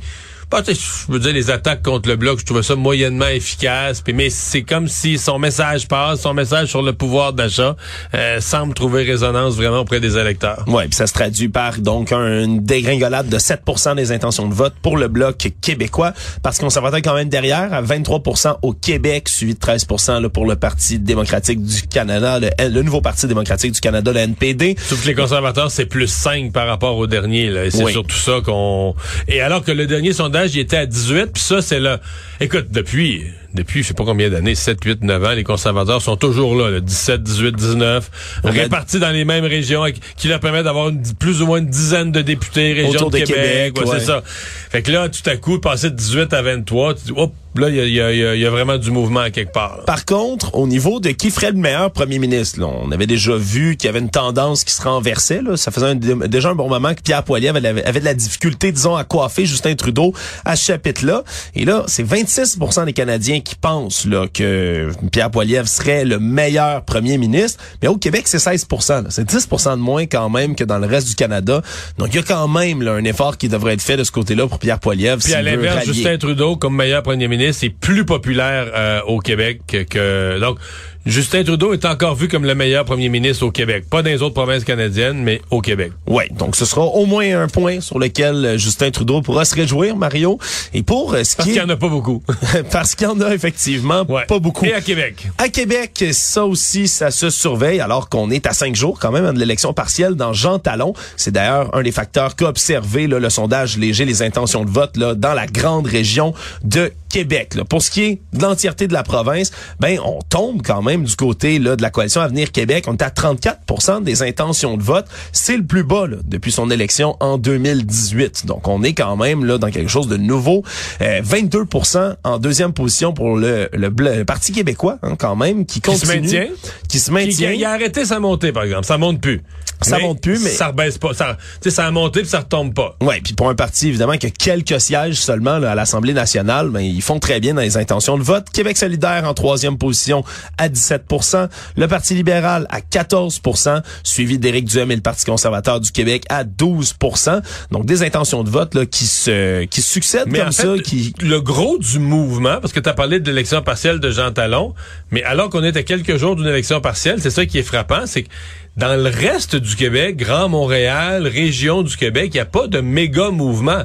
bah, 0.51 0.63
je 0.67 1.13
veux 1.13 1.19
dire, 1.19 1.33
les 1.33 1.51
attaques 1.51 1.83
contre 1.83 2.09
le 2.09 2.17
bloc, 2.17 2.41
je 2.41 2.45
trouvais 2.45 2.63
ça 2.63 2.75
moyennement 2.77 3.27
efficace. 3.29 4.01
Puis, 4.01 4.13
mais 4.13 4.31
c'est 4.31 4.63
comme 4.63 4.89
si 4.89 5.19
son 5.19 5.39
message 5.39 5.89
passe, 5.89 6.21
son 6.21 6.35
message 6.35 6.69
sur 6.69 6.83
le 6.83 6.93
pouvoir 6.93 7.33
d'achat 7.33 7.77
euh, 8.15 8.41
semble 8.41 8.75
trouver 8.75 9.03
résonance 9.03 9.55
vraiment 9.55 9.81
auprès 9.81 10.01
des 10.01 10.17
électeurs. 10.17 10.65
Oui, 10.67 10.85
puis 10.85 10.95
ça 10.95 11.07
se 11.07 11.13
traduit 11.13 11.49
par 11.49 11.79
donc 11.79 12.13
un, 12.13 12.45
une 12.45 12.61
dégringolade 12.65 13.29
de 13.29 13.39
7% 13.39 13.97
des 13.97 14.13
intentions 14.13 14.49
de 14.49 14.55
vote 14.55 14.75
pour 14.83 14.97
le 14.97 15.09
bloc 15.09 15.49
québécois. 15.61 16.13
Parce 16.43 16.59
qu'on 16.59 16.71
s'avantage 16.71 17.03
quand 17.03 17.15
même 17.15 17.29
derrière 17.29 17.73
à 17.73 17.83
23% 17.83 18.59
au 18.63 18.73
Québec, 18.73 19.29
suivi 19.29 19.55
de 19.55 19.59
13 19.59 19.87
là, 20.21 20.29
pour 20.29 20.47
le 20.47 20.57
Parti 20.57 20.99
démocratique 20.99 21.63
du 21.63 21.83
Canada, 21.83 22.39
le, 22.39 22.51
le, 22.69 22.83
nouveau 22.83 23.01
Parti 23.01 23.27
démocratique 23.27 23.73
du 23.73 23.81
Canada, 23.81 24.13
le 24.13 24.21
NPD. 24.21 24.77
Sauf 24.79 25.03
que 25.03 25.09
les 25.09 25.15
conservateurs, 25.15 25.71
c'est 25.71 25.87
plus 25.87 26.07
5 26.09 26.53
par 26.53 26.67
rapport 26.67 26.97
au 26.97 27.07
dernier. 27.07 27.51
C'est 27.71 27.83
Oui. 27.85 27.93
surtout 27.93 28.17
ça 28.17 28.41
qu'on... 28.45 28.95
Et 29.29 29.41
alors 29.41 29.65
que 29.65 29.73
le 29.73 29.87
dernier 29.87 30.13
sondage, 30.35 30.57
il 30.57 30.61
à 30.77 30.87
18, 30.87 31.27
puis 31.33 31.43
ça, 31.43 31.63
c'est 31.63 31.79
là... 31.79 32.01
Écoute, 32.41 32.67
depuis, 32.71 33.25
depuis 33.55 33.83
je 33.83 33.89
sais 33.89 33.95
pas 33.95 34.05
combien 34.05 34.29
d'années, 34.31 34.55
7, 34.55 34.83
8, 34.85 35.03
9 35.03 35.25
ans, 35.25 35.31
les 35.33 35.45
conservateurs 35.45 36.03
sont 36.03 36.17
toujours 36.17 36.55
là, 36.57 36.71
là 36.71 36.81
17, 36.81 37.23
18, 37.23 37.57
19, 37.57 38.11
répartis 38.45 38.99
dans 38.99 39.11
les 39.11 39.25
mêmes 39.25 39.45
régions, 39.45 39.85
qui 40.17 40.29
leur 40.29 40.41
permettent 40.41 40.65
d'avoir 40.65 40.91
plus 41.19 41.43
ou 41.43 41.47
moins 41.47 41.59
une 41.59 41.69
dizaine 41.71 42.13
de 42.13 42.21
députés, 42.23 42.73
région 42.73 43.09
de 43.09 43.19
de 43.19 43.25
Québec, 43.25 43.75
Québec, 43.75 43.79
ouais, 43.79 43.91
ouais. 43.91 43.99
c'est 44.01 44.07
ça. 44.07 44.23
Fait 44.71 44.83
que 44.83 44.91
là, 44.91 45.09
tout 45.09 45.29
à 45.29 45.37
coup, 45.37 45.59
passer 45.59 45.91
de 45.91 45.97
18 45.97 46.33
à 46.33 46.43
23, 46.43 46.95
tu 46.95 47.05
dis, 47.07 47.13
hop, 47.17 47.33
là, 47.57 47.69
il 47.69 47.77
y 47.93 48.01
a, 48.01 48.13
y, 48.13 48.41
y 48.41 48.45
vraiment 48.47 48.77
du 48.79 48.91
mouvement 48.91 49.21
à 49.21 49.31
quelque 49.31 49.53
part. 49.53 49.77
là. 49.79 49.83
Par 49.87 50.05
contre, 50.05 50.55
au 50.57 50.67
niveau 50.67 50.99
de 50.99 51.11
qui 51.11 51.31
ferait 51.31 51.53
le 51.53 51.57
meilleur 51.59 51.93
premier 51.93 52.19
ministre, 52.19 52.59
là, 52.61 52.67
on 52.67 52.91
avait 52.91 53.07
déjà 53.07 53.37
vu 53.37 53.77
qu'il 53.77 53.87
y 53.87 53.91
avait 53.91 54.01
une 54.01 54.11
tendance 54.11 54.65
qui 54.65 54.73
se 54.73 54.83
renversait. 54.83 55.41
Là. 55.43 55.57
Ça 55.57 55.71
faisait 55.71 55.87
un- 55.87 55.95
déjà 55.95 56.49
un 56.51 56.55
bon 56.57 56.69
moment 56.69 56.93
que 56.95 57.03
Pierre 57.03 57.23
Poilievre 57.23 57.57
avait, 57.59 57.85
avait 57.85 58.01
de 58.01 58.05
la 58.05 58.15
difficulté, 58.15 58.73
disons, 58.73 58.97
à 58.97 59.05
coiffer 59.05 59.47
Justin 59.47 59.77
Trudeau 59.77 60.13
à 60.45 60.57
ce 60.57 60.65
chapitre-là. 60.65 61.23
Et 61.55 61.65
là, 61.65 61.85
c'est 61.87 62.03
26% 62.03 62.85
des 62.87 62.93
Canadiens 62.93 63.39
qui 63.45 63.55
pensent 63.55 64.07
là, 64.07 64.27
que 64.33 64.91
Pierre 65.13 65.31
Poilievre 65.31 65.69
serait 65.69 66.05
le 66.05 66.19
meilleur 66.19 66.85
premier 66.85 67.19
ministre. 67.19 67.63
Mais 67.83 67.89
au 67.89 67.97
Québec, 67.97 68.23
c'est 68.27 68.39
16 68.39 68.67
là. 68.89 69.03
C'est 69.11 69.25
10 69.25 69.49
de 69.49 69.75
moins 69.77 70.07
quand 70.07 70.29
même 70.31 70.57
que 70.57 70.65
dans 70.65 70.79
le 70.79 70.87
reste 70.87 71.09
du 71.09 71.15
Canada. 71.15 71.63
Donc, 71.99 72.09
il 72.13 72.17
y 72.17 72.19
a 72.19 72.23
quand 72.23 72.49
même 72.49 72.83
là, 72.83 72.93
un 72.95 73.05
effort 73.05 73.37
qui 73.39 73.49
devrait 73.49 73.75
être 73.75 73.83
fait 73.83 73.97
de 73.97 74.05
ce 74.05 74.11
côté-là 74.11 74.47
pour 74.49 74.59
Pierre 74.59 74.81
Poilievre. 74.81 75.23
Puis 75.23 75.35
à 75.35 75.43
l'inverse. 75.43 75.85
Justin 75.85 76.19
Trudeau, 76.19 76.57
comme 76.57 76.75
meilleur 76.77 77.03
premier 77.03 77.29
ministre, 77.29 77.65
est 77.65 77.71
plus 77.71 78.05
populaire 78.05 78.67
euh, 78.75 79.01
au 79.07 79.21
Québec 79.21 79.61
que, 79.69 79.83
que- 79.85 80.41
Donc, 80.41 80.59
Justin 81.07 81.45
Trudeau 81.45 81.75
est 81.75 81.85
encore 81.85 82.15
vu 82.15 82.29
comme 82.29 82.47
le 82.47 82.55
meilleur 82.55 82.87
premier 82.87 83.11
ministre 83.11 83.45
au 83.45 83.51
Québec. 83.51 83.85
Pas 83.91 84.03
dans 84.03 84.09
les 84.09 84.23
autres 84.23 84.33
provinces 84.33 84.65
canadiennes, 84.65 85.23
mais 85.23 85.43
au 85.51 85.61
Québec. 85.61 85.93
Oui, 86.07 86.25
donc 86.31 86.57
ce 86.57 86.65
sera 86.65 86.81
au 86.83 87.05
moins 87.05 87.43
un 87.43 87.47
point 87.47 87.83
sur 87.83 87.99
lequel 87.99 88.35
euh, 88.45 88.57
Justin 88.57 88.91
Trudeau 88.91 89.21
pourra 89.21 89.45
se 89.45 89.55
réjouir, 89.55 89.97
Mario. 89.97 90.39
Et 90.73 90.83
pour 90.83 91.13
euh, 91.13 91.23
ce 91.23 91.37
Parce 91.37 91.47
qui 91.47 91.53
qu'il 91.53 91.61
est... 91.63 91.65
n'y 91.67 91.71
en 91.71 91.75
a 91.75 91.77
pas 91.77 91.91
beaucoup. 91.91 92.23
parce 92.71 92.95
qu'il 92.95 93.07
y 93.07 93.11
en 93.11 93.21
a 93.21 93.35
effectivement 93.35 94.05
Ouais. 94.09 94.25
pas 94.27 94.39
beaucoup. 94.39 94.65
Et 94.65 94.73
à 94.73 94.81
Québec. 94.81 95.29
À 95.37 95.51
Québec, 95.51 96.03
ça 96.13 96.47
aussi, 96.47 96.89
ça 96.89 97.11
se 97.11 97.29
surveille 97.29 97.81
alors 97.81 98.09
qu'on 98.09 98.31
est 98.31 98.47
à 98.47 98.55
cinq 98.55 98.75
jours 98.75 98.99
quand 98.99 99.13
même 99.13 99.31
de 99.35 99.39
l'élection 99.39 99.75
partielle 99.75 100.15
dans 100.15 100.33
Jean 100.33 100.59
Talon. 100.59 100.95
C'est 101.19 101.33
d'ailleurs 101.33 101.75
un 101.77 101.83
des 101.83 101.93
facteurs 101.93 102.35
qu'a 102.35 102.47
observé 102.49 103.09
là, 103.09 103.19
le 103.19 103.29
sondage 103.29 103.77
léger, 103.77 104.07
les 104.07 104.23
intentions 104.23 104.65
de 104.65 104.71
vote 104.71 104.97
là, 104.97 105.15
dans 105.15 105.35
la 105.35 105.47
grande 105.47 105.87
région 105.87 106.33
de 106.63 106.91
Québec. 107.11 107.55
Là. 107.57 107.65
Pour 107.65 107.83
ce 107.83 107.91
qui 107.91 108.03
est 108.05 108.21
de 108.33 108.43
l'entièreté 108.43 108.89
de 108.89 108.93
la 108.95 109.03
province, 109.03 109.53
ben 109.81 109.99
on 110.05 110.21
tombe 110.23 110.63
quand 110.65 110.81
même 110.83 110.94
du 111.03 111.17
côté 111.17 111.59
là, 111.59 111.75
de 111.75 111.83
la 111.83 111.91
coalition 111.91 112.21
Avenir 112.21 112.53
Québec. 112.53 112.85
On 112.87 112.93
est 112.93 113.03
à 113.03 113.09
34% 113.09 114.03
des 114.05 114.23
intentions 114.23 114.77
de 114.77 114.83
vote. 114.83 115.07
C'est 115.33 115.57
le 115.57 115.65
plus 115.65 115.83
bas 115.83 116.07
là, 116.07 116.19
depuis 116.25 116.53
son 116.53 116.71
élection 116.71 117.17
en 117.21 117.39
2018. 117.39 118.47
Donc 118.47 118.69
on 118.69 118.83
est 118.85 118.95
quand 118.95 119.17
même 119.17 119.45
là 119.45 119.59
dans 119.59 119.71
quelque 119.71 119.91
chose 119.91 120.07
de 120.07 120.17
nouveau. 120.17 120.63
Euh, 121.01 121.21
22% 121.23 122.17
en 122.23 122.39
deuxième 122.39 122.73
position 122.73 123.13
pour 123.13 123.37
le, 123.37 123.69
le, 123.73 123.91
Bla- 123.91 124.17
le 124.17 124.25
Parti 124.25 124.53
québécois 124.53 124.99
hein, 125.03 125.17
quand 125.19 125.35
même 125.37 125.67
qui 125.67 125.81
Qui 125.81 125.97
se 125.97 126.07
continue, 126.07 126.21
maintient. 126.23 126.47
qui 126.89 126.99
se 127.01 127.11
Il, 127.11 127.15
maintient. 127.15 127.51
il 127.53 127.65
a 127.65 127.71
arrêté 127.73 128.05
sa 128.05 128.21
montée, 128.21 128.53
par 128.53 128.63
exemple. 128.65 128.85
Ça 128.85 128.99
monte 128.99 129.21
plus. 129.21 129.43
Ça 129.85 129.99
monte 129.99 130.21
plus, 130.21 130.43
mais... 130.43 130.51
Ça 130.51 130.69
rebaisse 130.69 130.99
pas. 130.99 131.15
Ça, 131.15 131.37
tu 131.61 131.69
sais, 131.69 131.77
ça 131.77 131.87
a 131.87 131.91
monté 131.91 132.21
puis 132.21 132.29
ça 132.29 132.41
retombe 132.41 132.75
pas. 132.75 132.97
Ouais, 133.01 133.21
puis 133.23 133.35
pour 133.35 133.49
un 133.49 133.55
parti, 133.55 133.89
évidemment, 133.89 134.17
qui 134.17 134.27
a 134.27 134.31
quelques 134.31 134.81
sièges 134.81 135.17
seulement 135.17 135.59
là, 135.59 135.73
à 135.73 135.75
l'Assemblée 135.75 136.13
nationale, 136.13 136.71
ben, 136.71 136.81
ils 136.81 137.03
font 137.03 137.19
très 137.19 137.41
bien 137.41 137.55
dans 137.55 137.61
les 137.61 137.77
intentions 137.77 138.19
de 138.19 138.23
vote. 138.23 138.47
Québec 138.53 138.77
solidaire 138.77 139.25
en 139.25 139.35
troisième 139.35 139.79
position 139.79 140.25
à 140.59 140.69
17% 140.69 141.49
Le 141.77 141.89
Parti 141.89 142.15
libéral 142.15 142.67
à 142.71 142.81
14% 142.81 143.83
suivi 144.03 144.39
d'Éric 144.39 144.67
Duhem 144.67 144.91
et 144.91 144.97
le 144.97 145.03
Parti 145.03 145.25
conservateur 145.25 145.81
du 145.81 145.91
Québec 145.93 146.25
à 146.29 146.45
12% 146.45 147.41
Donc, 147.71 147.87
des 147.87 148.03
intentions 148.03 148.45
de 148.45 148.51
vote 148.51 148.75
là, 148.75 148.87
qui 148.87 149.05
se 149.07 149.65
qui 149.65 149.83
succèdent 149.83 150.29
mais 150.29 150.39
comme 150.39 150.49
en 150.49 150.53
ça. 150.53 150.75
qui... 150.83 151.15
Le 151.21 151.41
gros 151.41 151.79
du 151.79 151.99
mouvement, 151.99 152.59
parce 152.61 152.73
que 152.73 152.81
tu 152.81 152.89
as 152.89 152.95
parlé 152.95 153.21
de 153.21 153.27
l'élection 153.27 153.63
partielle 153.63 154.01
de 154.01 154.11
Jean 154.11 154.33
Talon, 154.33 154.75
mais 155.11 155.23
alors 155.25 155.51
qu'on 155.51 155.63
est 155.63 155.77
à 155.77 155.83
quelques 155.83 156.17
jours 156.17 156.37
d'une 156.37 156.47
élection 156.47 156.81
partielle, 156.81 157.21
c'est 157.21 157.31
ça 157.31 157.47
qui 157.47 157.59
est 157.59 157.63
frappant, 157.63 158.07
c'est 158.07 158.23
que 158.23 158.29
dans 158.77 158.97
le 158.97 159.09
reste 159.09 159.57
du 159.57 159.77
Québec, 159.77 160.17
Grand 160.17 160.49
Montréal, 160.49 161.27
région 161.27 161.83
du 161.83 161.97
Québec, 161.97 162.31
il 162.33 162.37
n'y 162.37 162.41
a 162.41 162.47
pas 162.47 162.67
de 162.67 162.81
méga 162.81 163.31
mouvement. 163.31 163.85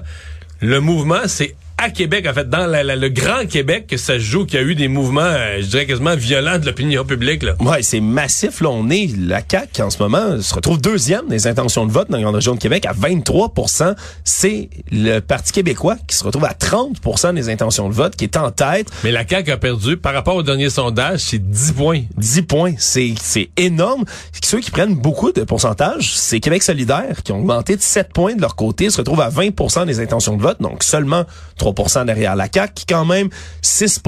Le 0.61 0.79
mouvement, 0.79 1.27
c'est 1.27 1.55
à 1.81 1.89
Québec, 1.89 2.27
en 2.29 2.33
fait, 2.33 2.49
dans 2.49 2.67
la- 2.67 2.83
la- 2.83 2.95
le 2.95 3.09
grand 3.09 3.47
Québec, 3.47 3.87
que 3.87 3.97
ça 3.97 4.13
se 4.15 4.19
joue, 4.19 4.45
qu'il 4.45 4.59
y 4.59 4.63
a 4.63 4.65
eu 4.65 4.75
des 4.75 4.87
mouvements, 4.87 5.21
euh, 5.21 5.57
je 5.61 5.65
dirais 5.67 5.85
quasiment 5.85 6.15
violents 6.15 6.59
de 6.59 6.65
l'opinion 6.65 7.05
publique. 7.05 7.43
Là. 7.43 7.53
Ouais, 7.59 7.81
c'est 7.83 7.99
massif. 8.01 8.61
Là, 8.61 8.69
on 8.69 8.89
est, 8.89 9.09
la 9.17 9.41
CAQ, 9.49 9.81
en 9.83 9.89
ce 9.89 9.97
moment, 10.01 10.41
se 10.41 10.53
retrouve 10.53 10.79
deuxième 10.81 11.27
des 11.27 11.47
intentions 11.47 11.85
de 11.85 11.91
vote 11.91 12.09
dans 12.09 12.17
la 12.17 12.23
grande 12.23 12.35
région 12.35 12.55
de 12.55 12.59
Québec 12.59 12.85
à 12.85 12.93
23% 12.93 13.95
C'est 14.23 14.69
le 14.91 15.19
Parti 15.19 15.51
québécois 15.51 15.95
qui 16.07 16.15
se 16.15 16.23
retrouve 16.23 16.45
à 16.45 16.53
30% 16.53 17.33
des 17.33 17.49
intentions 17.49 17.87
de 17.89 17.93
vote, 17.93 18.15
qui 18.15 18.25
est 18.25 18.37
en 18.37 18.51
tête. 18.51 18.87
Mais 19.03 19.11
la 19.11 19.27
CAQ 19.27 19.51
a 19.51 19.57
perdu, 19.57 19.97
par 19.97 20.13
rapport 20.13 20.35
au 20.35 20.43
dernier 20.43 20.69
sondage, 20.69 21.19
c'est 21.19 21.39
10 21.39 21.71
points. 21.73 22.01
10 22.17 22.41
points, 22.43 22.73
c'est 22.77 23.13
c'est 23.21 23.49
énorme. 23.57 24.03
Ceux 24.43 24.59
qui 24.59 24.71
prennent 24.71 24.95
beaucoup 24.95 25.31
de 25.31 25.43
pourcentage, 25.43 26.15
c'est 26.15 26.39
Québec 26.39 26.63
solidaire 26.63 27.23
qui 27.23 27.31
ont 27.31 27.39
augmenté 27.39 27.75
de 27.75 27.81
7 27.81 28.09
points 28.13 28.35
de 28.35 28.41
leur 28.41 28.55
côté, 28.55 28.89
se 28.89 28.97
retrouvent 28.97 29.21
à 29.21 29.29
20 29.29 29.85
des 29.85 29.99
intentions 29.99 30.35
de 30.35 30.41
vote, 30.41 30.61
donc 30.61 30.83
seulement 30.83 31.23
3 31.57 31.68
derrière 32.05 32.35
la 32.35 32.47
CAQ, 32.51 32.73
qui 32.73 32.85
quand 32.85 33.05
même 33.05 33.29
6 33.61 34.01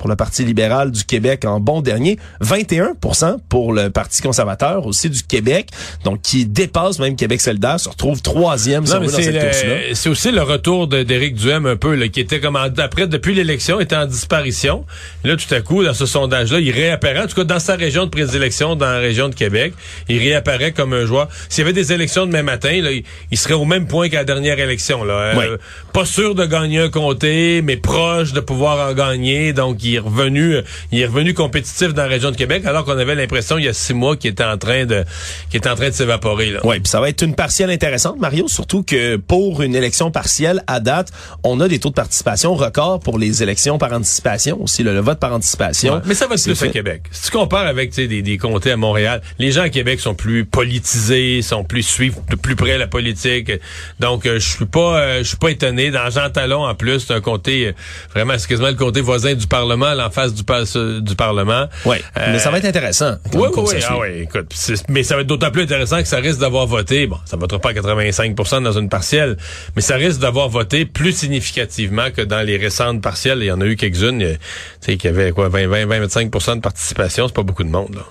pour 0.00 0.08
le 0.08 0.16
Parti 0.16 0.46
libéral 0.46 0.90
du 0.90 1.04
Québec 1.04 1.44
en 1.44 1.60
bon 1.60 1.82
dernier, 1.82 2.18
21% 2.42 3.36
pour 3.50 3.74
le 3.74 3.90
Parti 3.90 4.22
conservateur 4.22 4.86
aussi 4.86 5.10
du 5.10 5.22
Québec, 5.22 5.68
donc 6.04 6.22
qui 6.22 6.46
dépasse 6.46 6.98
même 6.98 7.16
Québec 7.16 7.38
solidaire, 7.42 7.78
se 7.78 7.88
retrouve 7.90 8.22
troisième 8.22 8.84
Non, 8.84 9.00
mais 9.00 9.06
dans 9.08 9.12
c'est 9.12 9.24
cette 9.24 9.38
course-là. 9.42 9.74
c'est 9.92 10.08
aussi 10.08 10.32
le 10.32 10.40
retour 10.42 10.88
d'Éric 10.88 11.34
Duhem 11.34 11.66
un 11.66 11.76
peu, 11.76 11.94
là, 11.94 12.08
qui 12.08 12.20
était 12.20 12.40
comme 12.40 12.56
en- 12.56 12.68
après 12.78 13.06
depuis 13.08 13.34
l'élection, 13.34 13.78
était 13.78 13.94
en 13.94 14.06
disparition. 14.06 14.86
Et 15.22 15.28
là, 15.28 15.36
tout 15.36 15.54
à 15.54 15.60
coup, 15.60 15.84
dans 15.84 15.92
ce 15.92 16.06
sondage-là, 16.06 16.60
il 16.60 16.70
réapparaît, 16.70 17.20
en 17.20 17.26
tout 17.26 17.36
cas 17.36 17.44
dans 17.44 17.58
sa 17.60 17.76
région 17.76 18.06
de 18.06 18.10
prédilection, 18.10 18.76
dans 18.76 18.86
la 18.90 19.00
région 19.00 19.28
de 19.28 19.34
Québec, 19.34 19.74
il 20.08 20.16
réapparaît 20.18 20.72
comme 20.72 20.94
un 20.94 21.04
joueur. 21.04 21.28
S'il 21.50 21.60
y 21.62 21.64
avait 21.66 21.74
des 21.74 21.92
élections 21.92 22.24
demain 22.24 22.42
matin, 22.42 22.80
là, 22.80 22.90
il, 22.90 23.04
il 23.30 23.36
serait 23.36 23.52
au 23.52 23.66
même 23.66 23.86
point 23.86 24.08
qu'à 24.08 24.18
la 24.18 24.24
dernière 24.24 24.58
élection. 24.58 25.04
Là. 25.04 25.34
Euh. 25.36 25.58
Pas 25.92 26.06
sûr 26.06 26.34
de 26.34 26.46
gagner 26.46 26.78
un 26.78 26.88
comté, 26.88 27.60
mais 27.62 27.76
proche 27.76 28.32
de 28.32 28.40
pouvoir 28.40 28.88
en 28.90 28.94
gagner. 28.94 29.52
Donc, 29.52 29.82
il 29.84 29.89
est 29.96 30.00
revenu, 30.00 30.56
il 30.92 31.00
est 31.00 31.06
revenu 31.06 31.34
compétitif 31.34 31.94
dans 31.94 32.02
la 32.02 32.08
région 32.08 32.30
de 32.30 32.36
Québec, 32.36 32.64
alors 32.66 32.84
qu'on 32.84 32.98
avait 32.98 33.14
l'impression 33.14 33.58
il 33.58 33.64
y 33.64 33.68
a 33.68 33.72
six 33.72 33.94
mois 33.94 34.16
qu'il 34.16 34.30
était 34.30 34.44
en 34.44 34.58
train 34.58 34.86
de, 34.86 35.04
qu'il 35.50 35.58
était 35.58 35.68
en 35.68 35.74
train 35.74 35.88
de 35.88 35.94
s'évaporer. 35.94 36.54
Oui, 36.64 36.80
puis 36.80 36.88
ça 36.88 37.00
va 37.00 37.08
être 37.08 37.22
une 37.22 37.34
partielle 37.34 37.70
intéressante, 37.70 38.18
Mario, 38.18 38.48
surtout 38.48 38.82
que 38.82 39.16
pour 39.16 39.62
une 39.62 39.74
élection 39.74 40.10
partielle, 40.10 40.62
à 40.66 40.80
date, 40.80 41.10
on 41.44 41.60
a 41.60 41.68
des 41.68 41.78
taux 41.78 41.90
de 41.90 41.94
participation 41.94 42.54
records 42.54 43.00
pour 43.00 43.18
les 43.18 43.42
élections 43.42 43.78
par 43.78 43.92
anticipation, 43.92 44.62
aussi 44.62 44.82
le, 44.82 44.92
le 44.94 45.00
vote 45.00 45.18
par 45.18 45.32
anticipation. 45.32 45.94
Ouais, 45.94 46.00
mais 46.06 46.14
ça 46.14 46.26
va 46.26 46.34
être 46.34 46.44
plus 46.44 46.62
à 46.62 46.68
Québec. 46.68 47.02
Si 47.10 47.24
tu 47.24 47.30
compares 47.30 47.66
avec 47.66 47.94
des, 47.94 48.22
des 48.22 48.38
comtés 48.38 48.72
à 48.72 48.76
Montréal, 48.76 49.22
les 49.38 49.52
gens 49.52 49.62
à 49.62 49.68
Québec 49.68 50.00
sont 50.00 50.14
plus 50.14 50.44
politisés, 50.44 51.42
sont 51.42 51.64
plus 51.64 51.82
suivent 51.82 52.18
de 52.28 52.36
plus 52.36 52.56
près 52.56 52.78
la 52.78 52.86
politique. 52.86 53.52
Donc 53.98 54.26
euh, 54.26 54.38
je 54.38 54.48
suis 54.48 54.64
pas 54.66 55.00
euh, 55.00 55.18
je 55.18 55.28
suis 55.28 55.36
pas 55.36 55.50
étonné. 55.50 55.90
Dans 55.90 56.10
Jean 56.10 56.30
Talon 56.30 56.64
en 56.64 56.74
plus, 56.74 57.00
c'est 57.00 57.14
un 57.14 57.20
comté 57.20 57.68
euh, 57.68 57.72
vraiment 58.14 58.34
quasiment 58.34 58.68
le 58.68 58.74
comté 58.74 59.00
voisin 59.00 59.34
du 59.34 59.46
Parlement, 59.46 59.79
en 59.86 60.10
face 60.10 60.34
du, 60.34 60.44
par- 60.44 60.64
du 60.64 61.14
Parlement. 61.16 61.66
Oui, 61.86 61.96
Euh, 62.18 62.28
mais 62.32 62.38
ça 62.38 62.50
va 62.50 62.58
être 62.58 62.64
intéressant. 62.66 63.14
oui, 63.34 63.40
oui, 63.46 63.48
comme 63.52 63.64
oui. 63.64 63.74
Ah 63.88 64.08
écoute, 64.08 64.50
c'est- 64.54 64.88
mais 64.88 65.02
ça 65.02 65.14
va 65.14 65.22
être 65.22 65.26
d'autant 65.26 65.50
plus 65.50 65.62
intéressant 65.62 66.00
que 66.02 66.08
ça 66.08 66.18
risque 66.18 66.38
d'avoir 66.40 66.66
voté. 66.66 67.06
Bon, 67.06 67.18
ça 67.24 67.36
votera 67.36 67.58
pas 67.60 67.70
à 67.70 67.72
85% 67.72 68.60
dans 68.60 68.78
une 68.78 68.88
partielle, 68.88 69.36
mais 69.76 69.82
ça 69.82 69.96
risque 69.96 70.20
d'avoir 70.20 70.48
voté 70.48 70.84
plus 70.84 71.12
significativement 71.12 72.10
que 72.14 72.22
dans 72.22 72.40
les 72.46 72.56
récentes 72.56 73.00
partielles. 73.02 73.38
Il 73.40 73.46
y 73.46 73.52
en 73.52 73.60
a 73.60 73.64
eu 73.64 73.76
quelques-unes, 73.76 74.22
euh, 74.22 74.34
tu 74.80 74.92
sais, 74.92 74.96
qui 74.96 75.08
avaient 75.08 75.32
quoi, 75.32 75.48
20, 75.48 75.66
20, 75.68 75.86
20, 75.86 76.00
25% 76.06 76.56
de 76.56 76.60
participation. 76.60 77.26
C'est 77.28 77.34
pas 77.34 77.42
beaucoup 77.42 77.64
de 77.64 77.70
monde, 77.70 77.94
là. 77.94 78.02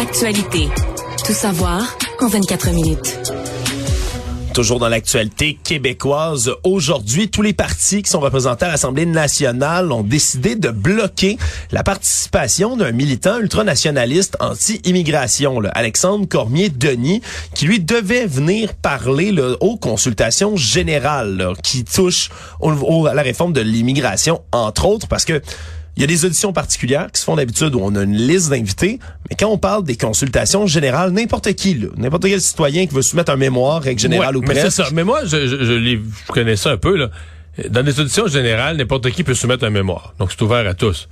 Actualité. 0.00 0.68
Tout 1.26 1.32
savoir 1.32 1.96
en 2.20 2.28
24 2.28 2.70
minutes. 2.70 3.18
Toujours 4.54 4.78
dans 4.78 4.88
l'actualité 4.88 5.58
québécoise, 5.64 6.52
aujourd'hui, 6.62 7.28
tous 7.28 7.42
les 7.42 7.52
partis 7.52 8.02
qui 8.04 8.10
sont 8.10 8.20
représentés 8.20 8.66
à 8.66 8.68
l'Assemblée 8.68 9.04
nationale 9.04 9.90
ont 9.90 10.04
décidé 10.04 10.54
de 10.54 10.68
bloquer 10.70 11.38
la 11.72 11.82
participation 11.82 12.76
d'un 12.76 12.92
militant 12.92 13.40
ultranationaliste 13.40 14.36
anti-immigration, 14.38 15.60
Alexandre 15.72 16.28
Cormier-Denis, 16.28 17.20
qui 17.56 17.66
lui 17.66 17.80
devait 17.80 18.26
venir 18.26 18.74
parler 18.74 19.32
là, 19.32 19.56
aux 19.58 19.76
consultations 19.76 20.54
générales 20.56 21.54
qui 21.64 21.82
touchent 21.82 22.30
à 22.62 23.14
la 23.14 23.22
réforme 23.22 23.52
de 23.52 23.60
l'immigration, 23.60 24.40
entre 24.52 24.86
autres, 24.86 25.08
parce 25.08 25.24
que 25.24 25.42
il 25.96 26.00
y 26.00 26.04
a 26.04 26.06
des 26.06 26.24
auditions 26.24 26.52
particulières 26.52 27.10
qui 27.12 27.20
se 27.20 27.24
font 27.24 27.36
d'habitude 27.36 27.74
où 27.74 27.80
on 27.80 27.94
a 27.94 28.02
une 28.02 28.16
liste 28.16 28.50
d'invités, 28.50 28.98
mais 29.30 29.36
quand 29.38 29.48
on 29.48 29.58
parle 29.58 29.84
des 29.84 29.96
consultations 29.96 30.66
générales, 30.66 31.10
n'importe 31.12 31.52
qui, 31.54 31.86
n'importe 31.96 32.24
quel 32.24 32.40
citoyen 32.40 32.86
qui 32.86 32.94
veut 32.94 33.02
soumettre 33.02 33.30
un 33.30 33.36
mémoire, 33.36 33.82
règle 33.82 34.00
générale 34.00 34.36
Ouais, 34.36 34.42
ou 34.42 34.46
presque, 34.46 34.72
ça. 34.72 34.88
Mais 34.92 35.04
moi, 35.04 35.20
je, 35.24 35.46
je, 35.46 35.64
je, 35.64 35.80
je 35.84 36.32
connais 36.32 36.56
ça 36.56 36.70
un 36.72 36.76
peu, 36.76 36.96
là. 36.96 37.10
Dans 37.68 37.86
les 37.86 38.00
auditions 38.00 38.26
générales, 38.26 38.76
n'importe 38.76 39.10
qui 39.10 39.22
peut 39.22 39.34
soumettre 39.34 39.64
un 39.64 39.70
mémoire. 39.70 40.14
Donc, 40.18 40.32
c'est 40.32 40.42
ouvert 40.42 40.66
à 40.66 40.74
tous. 40.74 41.08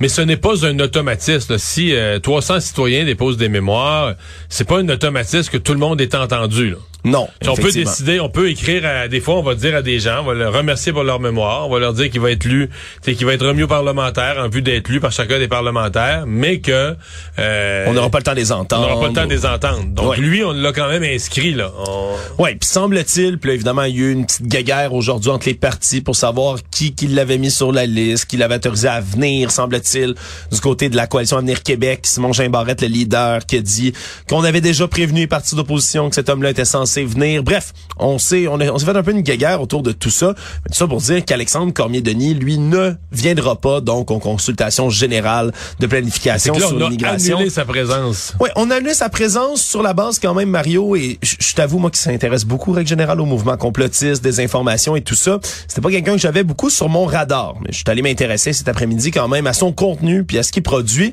Mais 0.00 0.08
ce 0.08 0.20
n'est 0.22 0.36
pas 0.36 0.66
un 0.66 0.78
automatisme. 0.80 1.52
là. 1.52 1.58
Si 1.58 1.94
euh, 1.94 2.18
300 2.18 2.60
citoyens 2.60 3.04
déposent 3.04 3.36
des 3.36 3.48
mémoires, 3.48 4.14
c'est 4.48 4.64
pas 4.66 4.78
un 4.78 4.88
automatisme 4.88 5.50
que 5.50 5.58
tout 5.58 5.72
le 5.72 5.78
monde 5.78 6.00
est 6.00 6.14
entendu. 6.14 6.70
Là. 6.70 6.76
non. 7.04 7.28
On 7.46 7.54
peut 7.54 7.70
décider, 7.70 8.18
on 8.18 8.28
peut 8.30 8.48
écrire 8.50 8.84
à 8.86 9.08
des 9.08 9.20
fois, 9.20 9.34
on 9.36 9.42
va 9.42 9.54
dire 9.54 9.76
à 9.76 9.82
des 9.82 9.98
gens, 10.00 10.20
on 10.22 10.24
va 10.24 10.34
leur 10.34 10.52
remercier 10.54 10.92
pour 10.92 11.04
leur 11.04 11.20
mémoire, 11.20 11.68
on 11.68 11.72
va 11.72 11.78
leur 11.78 11.92
dire 11.92 12.10
qu'il 12.10 12.20
va 12.20 12.30
être 12.30 12.44
lu, 12.44 12.70
qu'il 13.02 13.24
va 13.26 13.34
être 13.34 13.46
remis 13.46 13.62
aux 13.64 13.68
parlementaires 13.68 14.36
en 14.38 14.48
vue 14.48 14.62
d'être 14.62 14.88
lu 14.88 15.00
par 15.00 15.12
chacun 15.12 15.38
des 15.38 15.48
parlementaires, 15.48 16.24
mais 16.26 16.60
que 16.60 16.96
euh, 17.38 17.84
On 17.88 17.92
n'aura 17.92 18.08
pas 18.10 18.18
le 18.18 18.24
temps 18.24 18.32
de 18.32 18.36
les 18.36 18.52
on 18.52 18.56
entendre. 18.60 18.88
n'aura 18.88 19.00
pas 19.00 19.08
le 19.08 19.12
temps 19.14 19.26
de 19.26 19.30
les 19.34 19.44
entendre. 19.46 19.84
Donc 19.86 20.10
Ouais. 20.12 20.16
lui, 20.18 20.42
on 20.44 20.52
l'a 20.52 20.72
quand 20.72 20.88
même 20.88 21.02
inscrit 21.04 21.52
là. 21.54 21.70
On- 21.86 22.42
Ouais, 22.42 22.56
puis 22.56 22.66
semble-t-il, 22.68 23.38
puis 23.38 23.48
là, 23.48 23.54
évidemment, 23.54 23.82
il 23.84 23.96
y 23.96 24.00
a 24.02 24.06
eu 24.06 24.12
une 24.12 24.24
petite 24.26 24.46
guéguerre 24.46 24.92
aujourd'hui 24.94 25.30
entre 25.30 25.46
les 25.46 25.54
partis 25.54 26.00
pour 26.00 26.16
savoir 26.16 26.56
qui 26.70 26.94
qui 26.94 27.06
l'avait 27.08 27.38
mis 27.38 27.50
sur 27.50 27.70
la 27.70 27.84
liste, 27.86 28.24
qui 28.26 28.36
l'avait 28.38 28.56
autorisé 28.56 28.88
à 28.88 29.00
venir, 29.00 29.50
semble-t-il, 29.50 29.83
du 29.88 30.60
côté 30.60 30.88
de 30.88 30.96
la 30.96 31.06
coalition 31.06 31.36
Avenir 31.36 31.62
Québec, 31.62 32.00
Simon 32.04 32.32
Jean 32.32 32.48
Barrette, 32.50 32.82
le 32.82 32.88
leader, 32.88 33.44
qui 33.46 33.56
a 33.56 33.60
dit 33.60 33.92
qu'on 34.28 34.42
avait 34.44 34.60
déjà 34.60 34.88
prévenu 34.88 35.20
les 35.20 35.26
partis 35.26 35.54
d'opposition 35.54 36.08
que 36.08 36.14
cet 36.14 36.28
homme-là 36.28 36.50
était 36.50 36.64
censé 36.64 37.04
venir. 37.04 37.42
Bref, 37.42 37.72
on 37.98 38.18
sait, 38.18 38.46
on, 38.48 38.60
a- 38.60 38.70
on 38.70 38.78
s'est 38.78 38.86
fait 38.86 38.96
un 38.96 39.02
peu 39.02 39.12
une 39.12 39.20
guéguerre 39.22 39.60
autour 39.60 39.82
de 39.82 39.92
tout 39.92 40.10
ça, 40.10 40.34
mais 40.36 40.70
tout 40.70 40.78
ça 40.78 40.86
pour 40.86 41.00
dire 41.00 41.24
qu'Alexandre 41.24 41.72
Cormier-Denis, 41.72 42.34
lui, 42.34 42.58
ne 42.58 42.92
viendra 43.12 43.60
pas, 43.60 43.80
donc, 43.80 44.10
en 44.10 44.18
consultation 44.18 44.90
générale 44.90 45.52
de 45.80 45.86
planification 45.86 46.54
là, 46.54 46.60
sur 46.66 46.76
on 46.76 46.80
a 46.80 46.84
l'immigration. 46.84 47.36
annulé 47.36 47.50
sa 47.50 47.64
présence. 47.64 48.34
Oui, 48.40 48.48
on 48.56 48.70
a 48.70 48.76
annulé 48.76 48.94
sa 48.94 49.08
présence 49.08 49.62
sur 49.62 49.82
la 49.82 49.92
base 49.94 50.18
quand 50.18 50.34
même, 50.34 50.50
Mario, 50.50 50.96
et 50.96 51.18
je 51.22 51.34
je 51.38 51.52
t'avoue, 51.56 51.78
moi, 51.78 51.90
qui 51.90 52.00
s'intéresse 52.00 52.44
beaucoup, 52.44 52.72
règle 52.72 52.88
générale, 52.88 53.20
au 53.20 53.26
mouvement 53.26 53.56
complotiste, 53.56 54.24
des 54.24 54.40
informations 54.40 54.96
et 54.96 55.02
tout 55.02 55.14
ça. 55.14 55.38
C'était 55.68 55.80
pas 55.80 55.90
quelqu'un 55.90 56.12
que 56.12 56.18
j'avais 56.18 56.42
beaucoup 56.42 56.68
sur 56.70 56.88
mon 56.88 57.04
radar, 57.04 57.54
mais 57.60 57.68
je 57.70 57.76
suis 57.76 57.84
allé 57.86 58.02
m'intéresser 58.02 58.52
cet 58.52 58.66
après-midi 58.68 59.10
quand 59.12 59.28
même 59.28 59.46
à 59.46 59.52
son 59.52 59.72
contenu 59.74 60.24
puis 60.24 60.38
à 60.38 60.42
ce 60.42 60.52
qu'il 60.52 60.62
produit. 60.62 61.12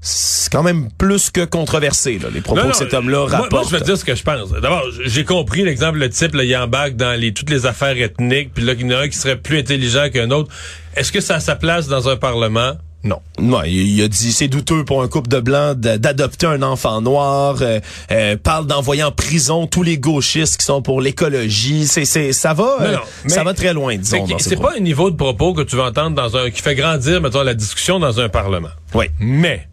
C'est 0.00 0.52
quand 0.52 0.62
même 0.62 0.88
plus 0.96 1.30
que 1.30 1.44
controversé, 1.44 2.20
là, 2.20 2.28
les 2.32 2.40
propos 2.40 2.60
Non, 2.60 2.66
non, 2.66 2.70
que 2.70 2.76
cet 2.76 2.94
homme-là 2.94 3.24
rapporte. 3.26 3.50
Moi, 3.50 3.62
je 3.66 3.70
vais 3.70 3.80
te 3.80 3.86
dire 3.86 3.98
ce 3.98 4.04
que 4.04 4.14
je 4.14 4.22
pense. 4.22 4.50
D'abord, 4.50 4.84
j'ai 5.04 5.24
compris 5.24 5.64
l'exemple, 5.64 5.98
le 5.98 6.08
type, 6.08 6.34
là, 6.34 6.44
il 6.44 6.56
embarque 6.56 6.94
dans 6.94 7.18
les, 7.18 7.32
toutes 7.32 7.50
les 7.50 7.66
affaires 7.66 7.98
ethniques, 8.00 8.52
puis 8.54 8.62
là, 8.62 8.74
il 8.74 8.82
y 8.82 8.84
en 8.84 8.96
a 8.96 9.00
un 9.02 9.08
qui 9.08 9.18
serait 9.18 9.36
plus 9.36 9.58
intelligent 9.58 10.08
qu'un 10.10 10.30
autre. 10.30 10.52
Est-ce 10.94 11.10
que 11.10 11.20
ça 11.20 11.36
a 11.36 11.40
sa 11.40 11.56
place 11.56 11.88
dans 11.88 12.08
un 12.08 12.16
parlement? 12.16 12.74
Non. 13.04 13.20
Non, 13.38 13.62
il, 13.62 14.02
a 14.02 14.08
dit 14.08 14.32
c'est 14.32 14.48
douteux 14.48 14.84
pour 14.84 15.00
un 15.02 15.06
couple 15.08 15.28
de 15.28 15.38
blancs 15.38 15.78
d'adopter 15.78 16.46
un 16.46 16.62
enfant 16.62 17.00
noir. 17.00 17.58
euh, 17.60 17.78
euh, 18.10 18.36
parle 18.36 18.66
d'envoyer 18.66 19.04
en 19.04 19.12
prison 19.12 19.68
tous 19.68 19.84
les 19.84 19.96
gauchistes 19.98 20.56
qui 20.58 20.64
sont 20.64 20.82
pour 20.82 21.00
l'écologie. 21.00 21.86
C'est 21.86 22.04
c'est 22.04 22.32
ça 22.32 22.52
va 22.52 22.64
Non, 22.64 22.84
euh, 22.86 22.92
non, 22.94 23.00
mais- 23.24 23.30
ça 23.30 23.44
va 23.44 23.54
très 23.54 23.72
loin 23.74 23.96
disons. 23.96 24.26
C'est 24.38 24.56
pas 24.60 24.74
un 24.76 24.80
niveau 24.80 25.10
de 25.10 25.16
propos 25.16 25.54
que 25.54 25.62
tu 25.62 25.76
vas 25.76 25.84
entendre 25.84 26.16
dans 26.16 26.36
un, 26.36 26.50
qui 26.50 26.62
fait 26.62 26.74
grandir, 26.74 27.20
mettons, 27.20 27.42
la 27.42 27.54
discussion 27.54 28.00
dans 28.00 28.18
un 28.18 28.28
parlement. 28.28 28.70
Oui. 28.94 29.06
Mais, 29.20 29.68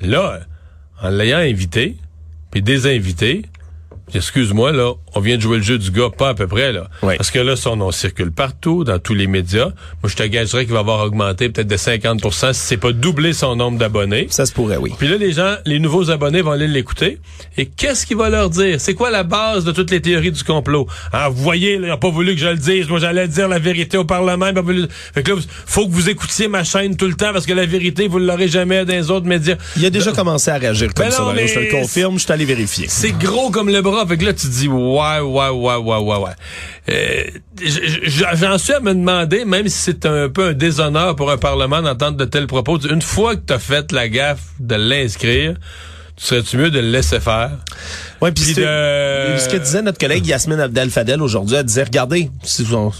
là, 0.00 0.40
en 1.02 1.10
l'ayant 1.10 1.38
invité, 1.38 1.96
puis 2.50 2.62
désinvité, 2.62 3.42
excuse-moi, 4.14 4.72
là, 4.72 4.92
on 5.14 5.20
vient 5.20 5.36
de 5.36 5.42
jouer 5.42 5.58
le 5.58 5.62
jeu 5.62 5.78
du 5.78 5.90
gars, 5.90 6.08
pas 6.16 6.30
à 6.30 6.34
peu 6.34 6.46
près, 6.46 6.72
là. 6.72 6.88
Oui. 7.02 7.14
Parce 7.16 7.30
que 7.30 7.38
là, 7.38 7.56
son 7.56 7.76
nom 7.76 7.90
circule 7.90 8.30
partout, 8.32 8.84
dans 8.84 8.98
tous 8.98 9.14
les 9.14 9.26
médias. 9.26 9.66
Moi, 10.02 10.08
je 10.08 10.16
te 10.16 10.22
gagerais 10.22 10.64
qu'il 10.64 10.74
va 10.74 10.80
avoir 10.80 11.04
augmenté 11.04 11.48
peut-être 11.48 11.66
de 11.68 11.76
50% 11.76 12.52
si 12.52 12.60
c'est 12.60 12.76
pas 12.76 12.92
doublé 12.92 13.32
son 13.32 13.56
nombre 13.56 13.78
d'abonnés. 13.78 14.26
Ça 14.30 14.46
se 14.46 14.52
pourrait, 14.52 14.76
oui. 14.76 14.92
Puis 14.98 15.08
là, 15.08 15.16
les 15.16 15.32
gens, 15.32 15.54
les 15.64 15.78
nouveaux 15.78 16.10
abonnés 16.10 16.42
vont 16.42 16.52
aller 16.52 16.68
l'écouter. 16.68 17.18
Et 17.56 17.66
qu'est-ce 17.66 18.06
qu'il 18.06 18.16
va 18.16 18.28
leur 18.30 18.50
dire? 18.50 18.80
C'est 18.80 18.94
quoi 18.94 19.10
la 19.10 19.22
base 19.24 19.64
de 19.64 19.72
toutes 19.72 19.90
les 19.90 20.00
théories 20.00 20.32
du 20.32 20.44
complot? 20.44 20.86
Ah, 21.12 21.28
vous 21.28 21.42
voyez, 21.42 21.78
là, 21.78 21.88
il 21.88 21.90
a 21.90 21.96
pas 21.96 22.10
voulu 22.10 22.34
que 22.34 22.40
je 22.40 22.48
le 22.48 22.56
dise. 22.56 22.88
Moi, 22.88 22.98
j'allais 22.98 23.28
dire 23.28 23.48
la 23.48 23.58
vérité 23.58 23.96
au 23.96 24.04
Parlement. 24.04 24.52
pas 24.52 24.62
voulu- 24.62 24.86
Fait 25.14 25.22
que 25.22 25.32
là, 25.32 25.36
faut 25.66 25.86
que 25.86 25.92
vous 25.92 26.08
écoutiez 26.08 26.48
ma 26.48 26.64
chaîne 26.64 26.96
tout 26.96 27.06
le 27.06 27.14
temps 27.14 27.32
parce 27.32 27.46
que 27.46 27.52
la 27.52 27.66
vérité, 27.66 28.08
vous 28.08 28.18
l'aurez 28.18 28.48
jamais 28.48 28.84
dans 28.84 28.92
les 28.94 29.10
autres 29.10 29.26
médias. 29.26 29.56
Il 29.76 29.84
a 29.84 29.90
déjà 29.90 30.12
commencé 30.12 30.50
à 30.50 30.58
réagir 30.58 30.92
comme 30.94 31.06
Ben 31.06 31.10
ça, 31.10 31.20
non, 31.20 31.26
Mario, 31.26 31.42
mais 31.42 31.48
je 31.48 31.54
te 31.54 31.58
le 31.60 31.70
confirme, 31.80 32.14
je 32.18 32.24
suis 32.24 32.32
allé 32.32 32.44
vérifier. 32.44 32.86
C'est 32.88 33.12
gros 33.12 33.50
comme 33.50 33.68
le 33.68 33.80
bras. 33.82 33.97
Fait 34.06 34.16
que 34.16 34.24
là, 34.24 34.32
tu 34.32 34.46
dis, 34.48 34.68
ouais, 34.68 35.20
ouais, 35.20 35.48
ouais, 35.48 35.76
ouais, 35.76 35.96
ouais, 35.96 36.16
ouais. 36.18 36.30
Euh, 36.90 37.24
J'en 38.34 38.58
suis 38.58 38.72
à 38.72 38.80
me 38.80 38.94
demander, 38.94 39.44
même 39.44 39.68
si 39.68 39.78
c'est 39.78 40.06
un 40.06 40.28
peu 40.28 40.48
un 40.48 40.52
déshonneur 40.52 41.16
pour 41.16 41.30
un 41.30 41.38
Parlement 41.38 41.82
d'entendre 41.82 42.16
de 42.16 42.24
tels 42.24 42.46
propos, 42.46 42.78
une 42.78 43.02
fois 43.02 43.36
que 43.36 43.42
tu 43.46 43.52
as 43.52 43.58
fait 43.58 43.90
la 43.92 44.08
gaffe 44.08 44.44
de 44.60 44.76
l'inscrire, 44.76 45.56
serais-tu 46.18 46.56
mieux 46.56 46.70
de 46.70 46.80
le 46.80 46.90
laisser 46.90 47.20
faire? 47.20 47.50
Ouais, 48.20 48.32
puis 48.32 48.54
de- 48.54 48.60
ce 48.62 49.48
que 49.48 49.56
disait 49.56 49.82
notre 49.82 49.98
collègue 49.98 50.26
Yasmine 50.26 50.58
Abdel 50.60 50.90
Fadel 50.90 51.22
aujourd'hui, 51.22 51.56
elle 51.56 51.64
disait 51.64 51.84
regardez, 51.84 52.30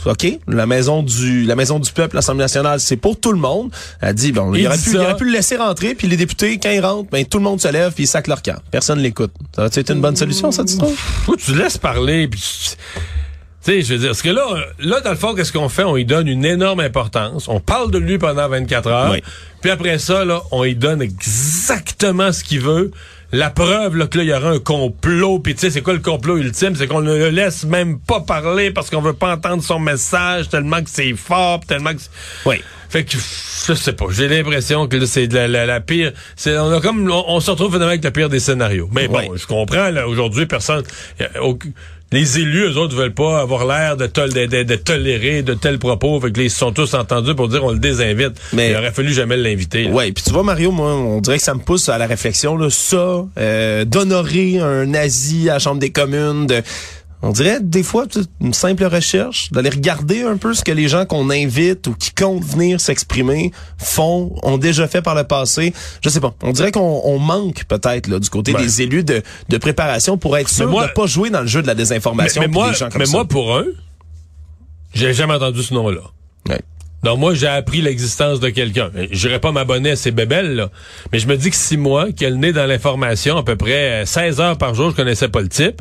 OK, 0.07 0.27
la 0.47 0.67
maison 0.67 1.03
du 1.03 1.45
la 1.45 1.57
maison 1.57 1.79
du 1.81 1.91
peuple, 1.93 2.15
l'Assemblée 2.17 2.45
nationale, 2.45 2.79
c'est 2.81 2.97
pour 2.97 3.19
tout 3.19 3.33
le 3.33 3.39
monde. 3.39 3.71
Elle 4.01 4.15
dit 4.15 4.33
bon, 4.33 4.55
il, 4.55 4.61
Il 4.61 4.67
aurait 4.69 4.77
dit 4.79 4.85
pu, 4.85 4.91
il 4.91 4.99
aurait 4.99 5.17
pu 5.17 5.25
le 5.25 5.33
laisser 5.33 5.57
rentrer 5.57 5.95
puis 5.95 6.07
les 6.07 6.17
députés 6.17 6.59
quand 6.59 6.71
ils 6.71 6.81
rentrent, 6.81 7.11
ben 7.11 7.25
tout 7.25 7.39
le 7.39 7.45
monde 7.45 7.61
se 7.61 7.69
lève 7.69 7.93
puis 7.93 8.05
ils 8.05 8.09
sacent 8.09 8.27
leur 8.29 8.43
camp. 8.43 8.61
Personne 8.71 9.01
l'écoute. 9.01 9.33
Ça 9.57 9.63
va 9.63 9.69
être 9.73 9.91
une 9.93 10.01
bonne 10.01 10.17
solution 10.17 10.53
ça 10.53 10.65
tu 10.65 10.77
trouves? 10.79 10.97
Que 11.27 11.37
tu 11.41 11.55
laisses 11.55 11.79
parler, 11.79 12.29
puis 12.29 12.41
tu 12.41 12.77
sais, 13.73 13.83
je 13.83 13.93
veux 13.95 13.99
dire, 14.01 14.09
parce 14.09 14.23
que 14.23 14.29
là, 14.31 14.45
là, 14.79 15.01
dans 15.01 15.11
le 15.11 15.17
fond, 15.17 15.35
qu'est-ce 15.35 15.53
qu'on 15.53 15.69
fait? 15.69 15.85
On 15.85 15.97
y 15.97 16.05
donne 16.05 16.29
une 16.29 16.45
énorme 16.45 16.81
importance. 16.81 17.49
On 17.49 17.61
parle 17.61 17.91
de 17.91 17.99
lui 17.99 18.19
pendant 18.19 18.49
24 18.49 18.89
heures. 18.89 19.11
Oui. 19.13 19.23
Puis 19.63 19.71
après 19.71 19.99
ça, 19.99 20.25
là, 20.25 20.43
on 20.51 20.65
y 20.65 20.75
donne 20.75 21.03
exactement 21.03 22.33
ce 22.33 22.45
qu'il 22.45 22.61
veut. 22.61 22.91
La 23.31 23.51
preuve, 23.51 23.97
là, 23.97 24.07
que 24.07 24.17
là, 24.19 24.25
il 24.25 24.31
y 24.31 24.33
aura 24.33 24.51
un 24.51 24.59
complot. 24.59 25.39
Puis 25.41 25.55
tu 25.55 25.61
sais, 25.61 25.71
c'est 25.71 25.83
quoi 25.83 25.93
le 25.93 25.99
complot 25.99 26.39
ultime? 26.39 26.75
C'est 26.77 26.87
qu'on 26.87 27.03
ne 27.03 27.15
le 27.15 27.29
laisse 27.29 27.65
même 27.65 27.99
pas 27.99 28.21
parler 28.21 28.71
parce 28.71 28.89
qu'on 28.89 29.03
veut 29.03 29.13
pas 29.13 29.35
entendre 29.35 29.63
son 29.63 29.79
message 29.79 30.49
tellement 30.49 30.83
que 30.83 30.89
c'est 30.91 31.13
fort, 31.15 31.61
tellement 31.61 31.93
que... 31.93 32.01
c'est- 32.01 32.11
Oui. 32.47 32.57
Fait 32.91 33.05
que, 33.05 33.19
je 33.19 33.75
sais 33.75 33.93
pas, 33.93 34.07
j'ai 34.11 34.29
l'impression 34.29 34.89
que 34.89 34.97
là, 34.97 35.05
c'est 35.07 35.31
la, 35.31 35.47
la, 35.47 35.67
la 35.67 35.81
pire. 35.81 36.13
C'est, 36.37 36.57
on 36.57 36.73
a 36.73 36.81
comme, 36.81 37.11
on, 37.11 37.25
on 37.29 37.39
se 37.41 37.51
retrouve 37.51 37.69
finalement 37.69 37.89
avec 37.91 38.03
le 38.03 38.11
pire 38.11 38.31
des 38.31 38.41
scénarios. 38.41 38.89
Mais 38.95 39.09
bon, 39.09 39.37
je 39.37 39.47
comprends, 39.47 39.91
là, 39.91 40.09
aujourd'hui, 40.09 40.47
personne, 40.47 40.85
y 41.21 41.25
a 41.25 41.43
aucun- 41.43 41.69
les 42.11 42.39
élus, 42.39 42.65
eux 42.73 42.77
autres, 42.79 42.97
veulent 42.97 43.13
pas 43.13 43.41
avoir 43.41 43.67
l'air 43.67 43.97
de, 43.97 44.07
tol- 44.07 44.33
de, 44.33 44.47
de- 44.47 44.63
de 44.63 44.75
tolérer 44.77 45.43
de 45.43 45.53
tels 45.55 45.79
propos. 45.79 46.19
Fait 46.21 46.33
que 46.33 46.41
ils 46.41 46.51
se 46.51 46.59
sont 46.59 46.73
tous 46.73 46.95
entendus 46.95 47.35
pour 47.35 47.49
dire 47.49 47.63
on 47.65 47.73
le 47.73 47.79
désinvite. 47.79 48.33
Mais- 48.53 48.71
il 48.71 48.77
aurait 48.77 48.93
fallu 48.93 49.13
jamais 49.13 49.37
l'inviter. 49.37 49.87
Ouais, 49.89 50.11
puis 50.13 50.25
tu 50.25 50.31
vois 50.33 50.43
Mario, 50.43 50.71
moi 50.71 50.95
on 50.95 51.21
dirait 51.21 51.37
que 51.39 51.45
ça 51.45 51.55
me 51.55 51.61
pousse 51.61 51.89
à 51.89 51.99
la 51.99 52.07
réflexion 52.07 52.57
là, 52.57 52.71
ça 52.71 53.25
euh, 53.39 53.85
d'honorer 53.85 54.59
un 54.59 54.87
nazi 54.87 55.51
à 55.51 55.55
la 55.55 55.59
Chambre 55.59 55.81
des 55.81 55.91
communes 55.91 56.47
de 56.47 56.63
on 57.23 57.31
dirait 57.33 57.59
des 57.61 57.83
fois 57.83 58.07
une 58.41 58.53
simple 58.55 58.85
recherche, 58.85 59.51
d'aller 59.51 59.71
regarder 59.71 60.23
un 60.23 60.37
peu 60.37 60.55
ce 60.55 60.63
que 60.63 60.71
les 60.73 60.87
gens 60.89 61.05
qu'on 61.05 61.31
invite 61.31 61.87
ou 61.89 61.95
qui 61.95 62.13
comptent 62.13 62.45
venir 62.45 62.81
s'exprimer 62.81 63.51
font, 63.77 64.37
ont 64.43 64.57
déjà 64.59 64.87
fait 64.87 65.03
par 65.03 65.15
le 65.17 65.25
passé. 65.25 65.73
Je 66.03 66.09
sais 66.09 66.21
pas. 66.21 66.35
On 66.43 66.53
dirait 66.53 66.71
qu'on 66.73 67.01
on 67.05 67.19
manque 67.19 67.65
peut-être 67.65 68.07
là 68.07 68.19
du 68.21 68.31
côté 68.31 68.53
Ouais. 68.55 68.63
des 68.63 68.83
élus 68.83 69.03
de, 69.05 69.23
de 69.49 69.57
préparation 69.59 70.17
pour 70.17 70.37
être 70.39 70.49
sûr 70.49 70.69
moi- 70.69 70.87
de 70.87 70.93
pas 70.93 71.07
jouer 71.07 71.31
dans 71.31 71.41
le 71.41 71.47
jeu 71.49 71.61
de 71.63 71.67
la 71.67 71.75
désinformation. 71.75 72.41
mais 72.41 72.49
moi, 72.49 72.71
des 72.71 72.77
gens 72.77 72.89
comme 72.89 73.01
mais 73.01 73.07
ça. 73.07 73.13
moi, 73.13 73.25
pour 73.25 73.57
un, 73.57 73.65
j'ai 74.95 75.13
jamais 75.13 75.35
entendu 75.35 75.63
ce 75.63 75.75
nom-là. 75.75 76.01
Ouais. 76.49 76.61
Donc 77.03 77.19
moi, 77.19 77.35
j'ai 77.35 77.47
appris 77.47 77.81
l'existence 77.81 78.41
de 78.41 78.49
quelqu'un. 78.49 78.91
J'irai 79.13 79.39
pas 79.39 79.53
m'abonner 79.53 79.91
à 79.91 79.97
ces 79.97 80.11
bébelles, 80.11 80.55
là. 80.57 80.71
Mais 81.13 81.19
je 81.21 81.29
me 81.29 81.37
dis 81.37 81.51
que 81.51 81.57
si 81.57 81.77
moi, 81.77 82.11
qui 82.11 82.25
ai 82.25 82.31
le 82.31 82.37
nez 82.37 82.53
dans 82.53 82.67
l'information, 82.67 83.37
à 83.37 83.43
peu 83.45 83.55
près 83.57 84.03
euh, 84.03 84.05
16 84.07 84.41
heures 84.41 84.59
par 84.59 84.75
jour, 84.75 84.91
je 84.91 84.97
connaissais 84.97 85.29
pas 85.29 85.41
le 85.41 85.49
type, 85.49 85.81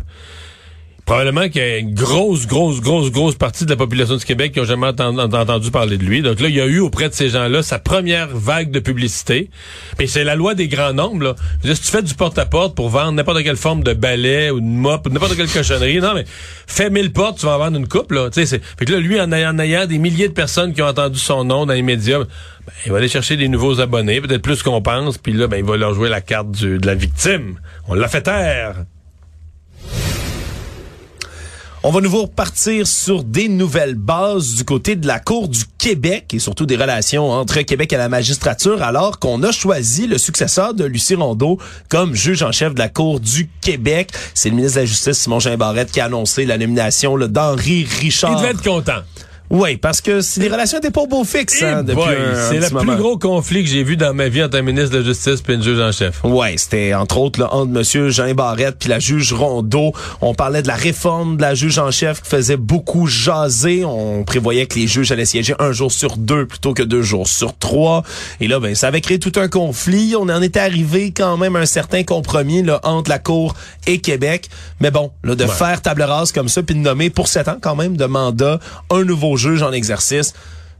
probablement 1.07 1.47
qu'il 1.47 1.61
y 1.61 1.65
a 1.65 1.77
une 1.77 1.93
grosse, 1.93 2.45
grosse, 2.45 2.81
grosse, 2.81 3.11
grosse 3.11 3.35
partie 3.35 3.63
de 3.63 3.69
la 3.69 3.77
population 3.77 4.17
du 4.17 4.25
Québec 4.25 4.51
qui 4.51 4.59
ont 4.59 4.65
jamais 4.65 4.87
entendu, 4.87 5.71
parler 5.71 5.97
de 5.97 6.03
lui. 6.03 6.21
Donc 6.21 6.41
là, 6.41 6.49
il 6.49 6.55
y 6.55 6.59
a 6.59 6.65
eu 6.65 6.79
auprès 6.79 7.07
de 7.07 7.13
ces 7.13 7.29
gens-là 7.29 7.63
sa 7.63 7.79
première 7.79 8.27
vague 8.27 8.71
de 8.71 8.79
publicité. 8.79 9.49
Et 9.99 10.07
c'est 10.07 10.25
la 10.25 10.35
loi 10.35 10.53
des 10.53 10.67
grands 10.67 10.91
nombres, 10.91 11.23
là. 11.23 11.35
Si 11.63 11.81
tu 11.81 11.91
fais 11.91 12.03
du 12.03 12.13
porte-à-porte 12.13 12.75
pour 12.75 12.89
vendre 12.89 13.13
n'importe 13.13 13.41
quelle 13.41 13.55
forme 13.55 13.83
de 13.83 13.93
balai 13.93 14.51
ou 14.51 14.59
de 14.59 14.65
mop 14.65 15.07
n'importe 15.09 15.37
quelle 15.37 15.47
cochonnerie, 15.49 15.99
non, 15.99 16.13
mais 16.13 16.25
fais 16.67 16.89
1000 16.89 17.13
portes, 17.13 17.39
tu 17.39 17.45
vas 17.45 17.55
en 17.55 17.59
vendre 17.59 17.77
une 17.77 17.87
coupe, 17.87 18.11
là. 18.11 18.29
Fait 18.29 18.59
que 18.85 18.91
là, 18.91 18.99
lui, 18.99 19.19
en 19.21 19.31
ayant, 19.31 19.57
ayant 19.59 19.85
des 19.85 19.99
milliers 19.99 20.27
de 20.27 20.33
personnes 20.33 20.73
qui 20.73 20.81
ont 20.81 20.87
entendu 20.87 21.17
son 21.19 21.45
nom 21.45 21.65
dans 21.65 21.73
les 21.73 21.83
médias, 21.83 22.19
ben, 22.19 22.25
il 22.85 22.91
va 22.91 22.97
aller 22.97 23.07
chercher 23.07 23.37
des 23.37 23.47
nouveaux 23.47 23.79
abonnés, 23.79 24.19
peut-être 24.19 24.41
plus 24.41 24.61
qu'on 24.61 24.81
pense, 24.81 25.17
puis 25.17 25.31
là, 25.31 25.47
ben, 25.47 25.55
il 25.55 25.63
va 25.63 25.77
leur 25.77 25.93
jouer 25.93 26.09
la 26.09 26.19
carte 26.19 26.51
du- 26.51 26.79
de 26.79 26.85
la 26.85 26.95
victime. 26.95 27.55
On 27.87 27.93
l'a 27.93 28.09
fait 28.09 28.23
taire. 28.23 28.75
On 31.83 31.91
va 31.91 32.01
nouveau 32.01 32.23
repartir 32.23 32.87
sur 32.87 33.23
des 33.23 33.47
nouvelles 33.47 33.93
bases 33.93 34.55
du 34.55 34.63
côté 34.63 34.95
de 34.95 35.05
la 35.05 35.19
Cour 35.19 35.47
du 35.47 35.59
Québec 35.77 36.33
et 36.33 36.39
surtout 36.39 36.65
des 36.65 36.75
relations 36.75 37.29
entre 37.29 37.61
Québec 37.61 37.93
et 37.93 37.97
la 37.97 38.09
magistrature 38.09 38.81
alors 38.81 39.19
qu'on 39.19 39.43
a 39.43 39.51
choisi 39.51 40.07
le 40.07 40.17
successeur 40.17 40.73
de 40.73 40.85
Lucie 40.85 41.13
Rondeau 41.13 41.59
comme 41.87 42.15
juge 42.15 42.41
en 42.41 42.51
chef 42.51 42.73
de 42.73 42.79
la 42.79 42.89
Cour 42.89 43.19
du 43.19 43.47
Québec. 43.61 44.09
C'est 44.33 44.49
le 44.49 44.55
ministre 44.55 44.77
de 44.77 44.81
la 44.81 44.85
Justice, 44.87 45.19
Simon 45.19 45.39
Jean 45.39 45.55
Barrette, 45.55 45.91
qui 45.91 45.99
a 46.01 46.05
annoncé 46.05 46.45
la 46.45 46.57
nomination 46.57 47.15
d'Henri 47.15 47.87
Richard. 48.01 48.31
Il 48.31 48.37
devait 48.37 48.51
être 48.51 48.63
content. 48.63 49.03
Oui, 49.49 49.77
parce 49.77 50.01
que 50.01 50.19
si 50.21 50.39
les 50.41 50.49
relations 50.49 50.77
étaient 50.79 50.91
pas 50.91 51.01
au 51.01 51.07
beau 51.07 51.23
fixe 51.23 51.63
hein, 51.63 51.77
Eh 51.81 51.83
depuis 51.83 52.01
un, 52.03 52.31
un 52.37 52.49
c'est 52.49 52.59
le 52.59 52.65
plus 52.67 52.73
moment. 52.85 52.95
gros 52.97 53.17
conflit 53.17 53.63
que 53.63 53.69
j'ai 53.69 53.83
vu 53.83 53.95
dans 53.95 54.13
ma 54.13 54.27
vie 54.27 54.43
entre 54.43 54.57
un 54.57 54.61
ministre 54.61 54.91
de 54.91 54.97
la 54.97 55.03
Justice 55.05 55.41
et 55.47 55.53
une 55.53 55.63
juge 55.63 55.79
en 55.79 55.91
chef. 55.93 56.21
Ouais, 56.25 56.55
c'était 56.57 56.93
entre 56.93 57.17
autres 57.17 57.39
là, 57.39 57.53
entre 57.53 57.71
Monsieur 57.71 58.09
Jean 58.09 58.33
Barrette 58.33 58.75
puis 58.79 58.89
la 58.89 58.99
juge 58.99 59.31
Rondeau. 59.31 59.93
On 60.21 60.33
parlait 60.33 60.61
de 60.61 60.67
la 60.67 60.75
réforme 60.75 61.37
de 61.37 61.41
la 61.41 61.55
juge 61.55 61.79
en 61.79 61.91
chef 61.91 62.21
qui 62.21 62.29
faisait 62.29 62.57
beaucoup 62.57 63.07
jaser. 63.07 63.85
On 63.85 64.23
prévoyait 64.25 64.65
que 64.65 64.75
les 64.77 64.87
juges 64.87 65.11
allaient 65.13 65.25
siéger 65.25 65.55
un 65.59 65.71
jour 65.71 65.91
sur 65.93 66.17
deux 66.17 66.45
plutôt 66.45 66.73
que 66.73 66.83
deux 66.83 67.01
jours 67.01 67.27
sur 67.29 67.57
trois. 67.57 68.03
Et 68.41 68.47
là, 68.49 68.59
ben, 68.59 68.75
ça 68.75 68.87
avait 68.87 69.01
créé 69.01 69.17
tout 69.17 69.31
un 69.37 69.47
conflit. 69.47 70.15
On 70.19 70.27
en 70.27 70.41
était 70.41 70.59
arrivé 70.59 71.11
quand 71.15 71.37
même 71.37 71.55
à 71.55 71.59
un 71.59 71.65
certain 71.65 72.03
compromis 72.03 72.63
là, 72.63 72.81
entre 72.83 73.09
la 73.09 73.19
Cour 73.19 73.55
et 73.85 73.99
Québec. 73.99 74.49
Mais 74.81 74.91
bon, 74.91 75.11
là, 75.23 75.35
de 75.35 75.45
faire 75.45 75.81
table 75.81 76.01
rase 76.03 76.33
comme 76.33 76.49
ça 76.49 76.61
puis 76.63 76.75
de 76.75 76.81
nommer 76.81 77.09
pour 77.09 77.29
sept 77.29 77.47
ans 77.47 77.57
quand 77.61 77.75
même 77.75 77.95
de 77.95 78.05
mandat 78.05 78.59
un 78.89 79.05
nouveau 79.05 79.36
en 79.63 79.71
exercice. 79.71 80.33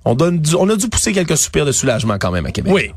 On, 0.06 0.15
donne 0.15 0.41
on 0.58 0.70
a 0.70 0.76
dû 0.76 0.88
pousser 0.89 1.12
quelques 1.13 1.38
soupirs 1.38 1.65
de 1.65 1.72
soulagement 1.72 2.17
quand 2.20 2.32
même 2.32 2.46
à 2.46 2.52
Québec. 2.52 2.72
Oui. 2.74 2.91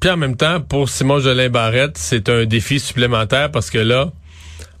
Puis 0.00 0.10
en 0.10 0.16
même 0.16 0.36
temps, 0.36 0.60
pour 0.60 0.88
Simon 0.88 1.20
Jolin 1.20 1.48
Barrette, 1.48 1.96
c'est 1.96 2.28
un 2.28 2.44
défi 2.44 2.80
supplémentaire 2.80 3.50
parce 3.52 3.70
que 3.70 3.78
là, 3.78 4.10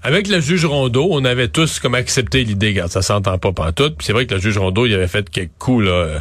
avec 0.02 0.26
le 0.28 0.40
juge 0.40 0.64
Rondeau, 0.64 1.08
on 1.12 1.24
avait 1.24 1.46
tous 1.48 1.78
comme 1.78 1.94
accepté 1.94 2.42
l'idée, 2.42 2.68
regarde, 2.68 2.90
ça 2.90 3.02
s'entend 3.02 3.38
pas 3.38 3.52
pantoute. 3.52 3.96
Puis 3.98 4.06
c'est 4.06 4.12
vrai 4.12 4.26
que 4.26 4.34
le 4.34 4.40
juge 4.40 4.58
Rondeau, 4.58 4.86
il 4.86 4.94
avait 4.94 5.06
fait 5.06 5.30
quelques 5.30 5.52
coups, 5.60 5.84
là. 5.84 5.90
euh, 5.92 6.20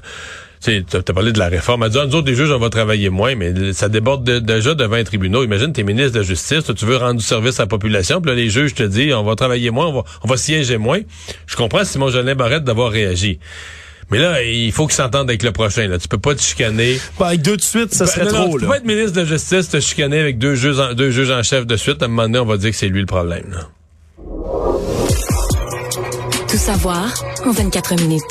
Tu 0.63 0.83
t'as 0.85 1.01
parlé 1.01 1.31
de 1.31 1.39
la 1.39 1.47
réforme. 1.49 1.81
Elle 1.81 1.89
dit, 1.89 1.97
ah, 1.99 2.05
nous 2.05 2.13
autres, 2.13 2.25
des 2.27 2.35
juges, 2.35 2.51
on 2.51 2.59
va 2.59 2.69
travailler 2.69 3.09
moins, 3.09 3.33
mais 3.33 3.73
ça 3.73 3.89
déborde 3.89 4.23
de- 4.23 4.37
déjà 4.37 4.75
devant 4.75 4.97
un 4.97 5.03
tribunal. 5.03 5.43
Imagine, 5.43 5.73
t'es 5.73 5.81
ministre 5.81 6.11
de 6.13 6.19
la 6.19 6.23
Justice, 6.23 6.65
tu 6.77 6.85
veux 6.85 6.97
rendre 6.97 7.19
du 7.19 7.25
service 7.25 7.59
à 7.59 7.63
la 7.63 7.67
population, 7.67 8.21
puis 8.21 8.29
là, 8.29 8.35
les 8.37 8.49
juges 8.51 8.75
te 8.75 8.83
disent, 8.83 9.15
on 9.15 9.23
va 9.23 9.35
travailler 9.35 9.71
moins, 9.71 9.87
on 9.87 9.93
va, 9.93 10.03
on 10.23 10.27
va 10.27 10.37
siéger 10.37 10.77
moins. 10.77 10.99
Je 11.47 11.55
comprends 11.55 11.83
Simon 11.83 12.09
Jolin 12.11 12.35
Barrette 12.35 12.63
d'avoir 12.63 12.91
réagi. 12.91 13.39
Mais 14.11 14.19
là, 14.19 14.43
il 14.43 14.71
faut 14.71 14.87
qu'il 14.87 14.95
s'entende 14.95 15.29
avec 15.29 15.41
le 15.43 15.51
prochain. 15.51 15.87
Là. 15.87 15.97
Tu 15.97 16.07
peux 16.07 16.17
pas 16.17 16.35
te 16.35 16.41
chicaner. 16.41 16.99
Pas 17.17 17.27
avec 17.29 17.41
deux 17.41 17.55
de 17.57 17.61
suite, 17.61 17.93
ça 17.93 18.05
Ben, 18.05 18.11
serait 18.11 18.25
non, 18.25 18.31
non, 18.31 18.49
trop. 18.49 18.59
tu 18.59 18.65
là. 18.65 18.67
peux 18.67 18.67
pas 18.73 18.77
être 18.77 18.85
ministre 18.85 19.11
de 19.13 19.21
la 19.21 19.25
Justice, 19.25 19.69
te 19.69 19.79
chicaner 19.79 20.19
avec 20.19 20.37
deux 20.37 20.55
juges, 20.55 20.79
en, 20.79 20.93
deux 20.93 21.11
juges 21.11 21.31
en 21.31 21.41
chef 21.43 21.65
de 21.65 21.77
suite. 21.77 22.01
À 22.01 22.05
un 22.05 22.07
moment 22.09 22.23
donné, 22.23 22.39
on 22.39 22.45
va 22.45 22.57
dire 22.57 22.71
que 22.71 22.75
c'est 22.75 22.89
lui 22.89 22.99
le 22.99 23.05
problème. 23.05 23.45
là. 23.51 23.69
Tout 26.49 26.57
savoir 26.57 27.13
en 27.45 27.51
24 27.51 27.95
minutes. 28.01 28.21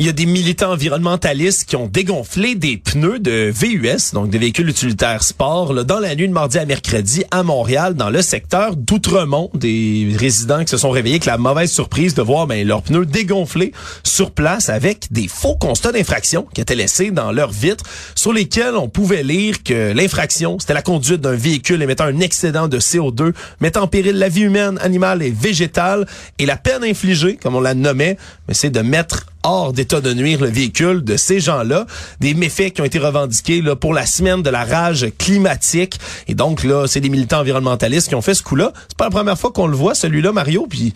Il 0.00 0.06
y 0.06 0.08
a 0.08 0.12
des 0.12 0.24
militants 0.24 0.72
environnementalistes 0.72 1.68
qui 1.68 1.76
ont 1.76 1.86
dégonflé 1.86 2.54
des 2.54 2.78
pneus 2.78 3.18
de 3.18 3.52
VUS, 3.54 4.14
donc 4.14 4.30
des 4.30 4.38
véhicules 4.38 4.70
utilitaires 4.70 5.22
sport, 5.22 5.74
là, 5.74 5.84
dans 5.84 5.98
la 5.98 6.14
nuit 6.14 6.26
de 6.26 6.32
mardi 6.32 6.56
à 6.56 6.64
mercredi 6.64 7.22
à 7.30 7.42
Montréal, 7.42 7.92
dans 7.92 8.08
le 8.08 8.22
secteur 8.22 8.76
d'Outremont. 8.76 9.50
Des 9.52 10.16
résidents 10.18 10.64
qui 10.64 10.70
se 10.70 10.78
sont 10.78 10.88
réveillés 10.88 11.16
avec 11.16 11.26
la 11.26 11.36
mauvaise 11.36 11.70
surprise 11.70 12.14
de 12.14 12.22
voir 12.22 12.46
ben, 12.46 12.66
leurs 12.66 12.80
pneus 12.80 13.04
dégonflés 13.04 13.74
sur 14.02 14.30
place 14.30 14.70
avec 14.70 15.12
des 15.12 15.28
faux 15.28 15.56
constats 15.56 15.92
d'infraction 15.92 16.46
qui 16.54 16.62
étaient 16.62 16.76
laissés 16.76 17.10
dans 17.10 17.30
leurs 17.30 17.52
vitres, 17.52 17.84
sur 18.14 18.32
lesquels 18.32 18.76
on 18.76 18.88
pouvait 18.88 19.22
lire 19.22 19.62
que 19.62 19.92
l'infraction, 19.92 20.58
c'était 20.58 20.72
la 20.72 20.80
conduite 20.80 21.20
d'un 21.20 21.36
véhicule 21.36 21.82
émettant 21.82 22.04
un 22.04 22.20
excédent 22.20 22.68
de 22.68 22.78
CO2, 22.78 23.34
mettant 23.60 23.82
en 23.82 23.86
péril 23.86 24.16
la 24.16 24.30
vie 24.30 24.44
humaine, 24.44 24.78
animale 24.80 25.22
et 25.22 25.30
végétale, 25.30 26.06
et 26.38 26.46
la 26.46 26.56
peine 26.56 26.84
infligée, 26.84 27.36
comme 27.36 27.54
on 27.54 27.60
la 27.60 27.74
nommait, 27.74 28.16
c'est 28.50 28.70
de 28.70 28.80
mettre 28.80 29.26
hors 29.42 29.72
d'état 29.72 30.00
de 30.00 30.12
nuire 30.12 30.40
le 30.40 30.48
véhicule 30.48 31.02
de 31.02 31.16
ces 31.16 31.40
gens-là. 31.40 31.86
Des 32.20 32.34
méfaits 32.34 32.72
qui 32.72 32.80
ont 32.80 32.84
été 32.84 32.98
revendiqués 32.98 33.62
là, 33.62 33.76
pour 33.76 33.94
la 33.94 34.06
semaine 34.06 34.42
de 34.42 34.50
la 34.50 34.64
rage 34.64 35.06
climatique. 35.18 35.98
Et 36.28 36.34
donc, 36.34 36.64
là, 36.64 36.86
c'est 36.86 37.00
des 37.00 37.08
militants 37.08 37.40
environnementalistes 37.40 38.08
qui 38.08 38.14
ont 38.14 38.22
fait 38.22 38.34
ce 38.34 38.42
coup-là. 38.42 38.72
C'est 38.88 38.96
pas 38.96 39.04
la 39.04 39.10
première 39.10 39.38
fois 39.38 39.52
qu'on 39.52 39.66
le 39.66 39.76
voit, 39.76 39.94
celui-là, 39.94 40.32
Mario, 40.32 40.66
puis 40.68 40.92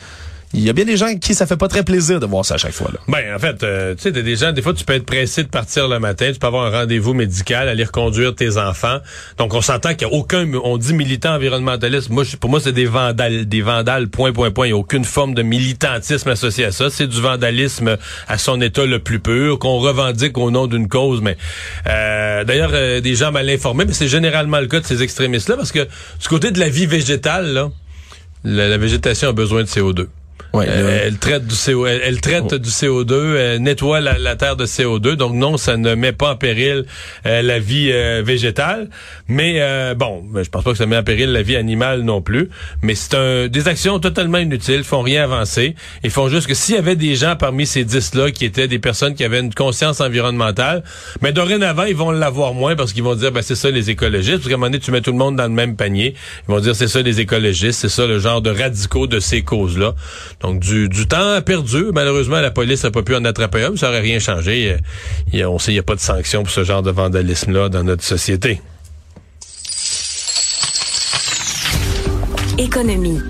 il 0.54 0.62
y 0.62 0.70
a 0.70 0.72
bien 0.72 0.84
des 0.84 0.96
gens 0.96 1.12
qui 1.16 1.34
ça 1.34 1.46
fait 1.46 1.56
pas 1.56 1.66
très 1.66 1.82
plaisir 1.82 2.20
de 2.20 2.26
voir 2.26 2.44
ça 2.44 2.54
à 2.54 2.58
chaque 2.58 2.72
fois. 2.72 2.88
Là. 2.92 3.00
Ben, 3.08 3.34
en 3.34 3.38
fait, 3.40 3.62
euh, 3.64 3.94
tu 3.96 4.02
sais, 4.02 4.12
des 4.12 4.36
gens, 4.36 4.52
des 4.52 4.62
fois, 4.62 4.72
tu 4.72 4.84
peux 4.84 4.92
être 4.92 5.04
pressé 5.04 5.42
de 5.42 5.48
partir 5.48 5.88
le 5.88 5.98
matin, 5.98 6.30
tu 6.32 6.38
peux 6.38 6.46
avoir 6.46 6.66
un 6.66 6.78
rendez-vous 6.78 7.12
médical, 7.12 7.68
aller 7.68 7.82
reconduire 7.82 8.36
tes 8.36 8.56
enfants. 8.56 8.98
Donc, 9.36 9.52
on 9.52 9.60
s'entend 9.60 9.94
qu'il 9.94 10.06
n'y 10.06 10.14
a 10.14 10.16
aucun, 10.16 10.48
on 10.62 10.78
dit 10.78 10.94
militant 10.94 11.34
environnementaliste. 11.34 12.10
Moi, 12.10 12.24
pour 12.38 12.50
moi, 12.50 12.60
c'est 12.60 12.72
des 12.72 12.86
vandales, 12.86 13.46
des 13.46 13.62
vandales, 13.62 14.08
point, 14.08 14.32
point, 14.32 14.52
point. 14.52 14.66
Il 14.66 14.70
n'y 14.70 14.74
a 14.74 14.78
aucune 14.78 15.04
forme 15.04 15.34
de 15.34 15.42
militantisme 15.42 16.30
associé 16.30 16.66
à 16.66 16.72
ça. 16.72 16.88
C'est 16.88 17.08
du 17.08 17.20
vandalisme 17.20 17.96
à 18.28 18.38
son 18.38 18.60
état 18.60 18.86
le 18.86 19.00
plus 19.00 19.18
pur, 19.18 19.58
qu'on 19.58 19.78
revendique 19.78 20.38
au 20.38 20.52
nom 20.52 20.68
d'une 20.68 20.88
cause. 20.88 21.20
Mais, 21.20 21.36
euh, 21.88 22.44
d'ailleurs, 22.44 22.70
euh, 22.74 23.00
des 23.00 23.16
gens 23.16 23.32
mal 23.32 23.50
informés, 23.50 23.86
mais 23.86 23.92
c'est 23.92 24.08
généralement 24.08 24.60
le 24.60 24.68
cas 24.68 24.78
de 24.78 24.86
ces 24.86 25.02
extrémistes-là, 25.02 25.56
parce 25.56 25.72
que 25.72 25.80
du 25.80 26.28
côté 26.28 26.52
de 26.52 26.60
la 26.60 26.68
vie 26.68 26.86
végétale, 26.86 27.52
là, 27.52 27.70
la 28.44 28.78
végétation 28.78 29.30
a 29.30 29.32
besoin 29.32 29.62
de 29.62 29.68
CO2. 29.68 30.06
Ouais, 30.54 30.66
Euh, 30.68 31.00
elle 31.06 31.18
traite 31.18 31.46
du 31.46 31.54
CO, 31.54 31.86
elle, 31.86 32.00
elle 32.04 32.20
traite 32.20 32.44
Oh. 32.52 32.58
du 32.58 32.70
CO2, 32.70 33.36
elle 33.36 33.62
nettoie 33.62 34.00
la, 34.00 34.18
la 34.18 34.36
terre 34.36 34.56
de 34.56 34.66
CO2. 34.66 35.14
Donc 35.16 35.34
non, 35.34 35.56
ça 35.56 35.76
ne 35.76 35.94
met 35.94 36.12
pas 36.12 36.30
en 36.32 36.36
péril 36.36 36.84
euh, 37.26 37.42
la 37.42 37.58
vie 37.58 37.90
euh, 37.92 38.22
végétale. 38.24 38.88
Mais 39.28 39.56
euh, 39.58 39.94
bon, 39.94 40.22
ben, 40.26 40.42
je 40.44 40.50
pense 40.50 40.62
pas 40.64 40.70
que 40.72 40.78
ça 40.78 40.86
met 40.86 40.96
en 40.96 41.02
péril 41.02 41.32
la 41.32 41.42
vie 41.42 41.56
animale 41.56 42.02
non 42.02 42.22
plus. 42.22 42.50
Mais 42.82 42.94
c'est 42.94 43.14
un 43.14 43.48
des 43.48 43.68
actions 43.68 43.98
totalement 43.98 44.38
inutiles, 44.38 44.84
font 44.84 45.02
rien 45.02 45.24
avancer. 45.24 45.74
Ils 46.04 46.10
font 46.10 46.28
juste 46.28 46.46
que 46.46 46.54
s'il 46.54 46.74
y 46.76 46.78
avait 46.78 46.96
des 46.96 47.14
gens 47.16 47.36
parmi 47.36 47.66
ces 47.66 47.84
dix 47.84 48.14
là 48.14 48.30
qui 48.30 48.44
étaient 48.44 48.68
des 48.68 48.78
personnes 48.78 49.14
qui 49.14 49.24
avaient 49.24 49.40
une 49.40 49.52
conscience 49.54 50.00
environnementale, 50.00 50.82
mais 51.20 51.32
dorénavant 51.32 51.84
ils 51.84 51.96
vont 51.96 52.10
l'avoir 52.10 52.54
moins 52.54 52.76
parce 52.76 52.92
qu'ils 52.92 53.02
vont 53.02 53.14
dire 53.16 53.32
ben 53.32 53.42
c'est 53.42 53.54
ça 53.56 53.70
les 53.70 53.90
écologistes. 53.90 54.36
Parce 54.38 54.48
qu'à 54.48 54.54
un 54.54 54.56
moment 54.58 54.66
donné 54.70 54.78
tu 54.80 54.90
mets 54.92 55.00
tout 55.00 55.12
le 55.12 55.18
monde 55.18 55.36
dans 55.36 55.42
le 55.44 55.48
même 55.48 55.74
panier. 55.76 56.14
Ils 56.48 56.52
vont 56.52 56.60
dire 56.60 56.76
c'est 56.76 56.88
ça 56.88 57.02
les 57.02 57.20
écologistes, 57.20 57.80
c'est 57.80 57.88
ça 57.88 58.06
le 58.06 58.18
genre 58.20 58.40
de 58.40 58.50
radicaux 58.50 59.06
de 59.06 59.18
ces 59.20 59.42
causes 59.42 59.78
là. 59.78 59.94
Donc 60.44 60.60
du, 60.60 60.90
du 60.90 61.06
temps 61.06 61.40
perdu. 61.40 61.86
Malheureusement, 61.94 62.38
la 62.42 62.50
police 62.50 62.84
n'a 62.84 62.90
pas 62.90 63.02
pu 63.02 63.14
en 63.14 63.24
attraper 63.24 63.64
un, 63.64 63.70
mais 63.70 63.76
ça 63.78 63.88
aurait 63.88 64.00
rien 64.00 64.18
changé. 64.18 64.76
A- 65.32 65.48
on 65.48 65.58
sait 65.58 65.66
qu'il 65.66 65.74
n'y 65.74 65.78
a 65.78 65.82
pas 65.82 65.94
de 65.94 66.00
sanction 66.00 66.42
pour 66.42 66.52
ce 66.52 66.64
genre 66.64 66.82
de 66.82 66.90
vandalisme-là 66.90 67.70
dans 67.70 67.82
notre 67.82 68.04
société. 68.04 68.60
Économie. 72.58 73.20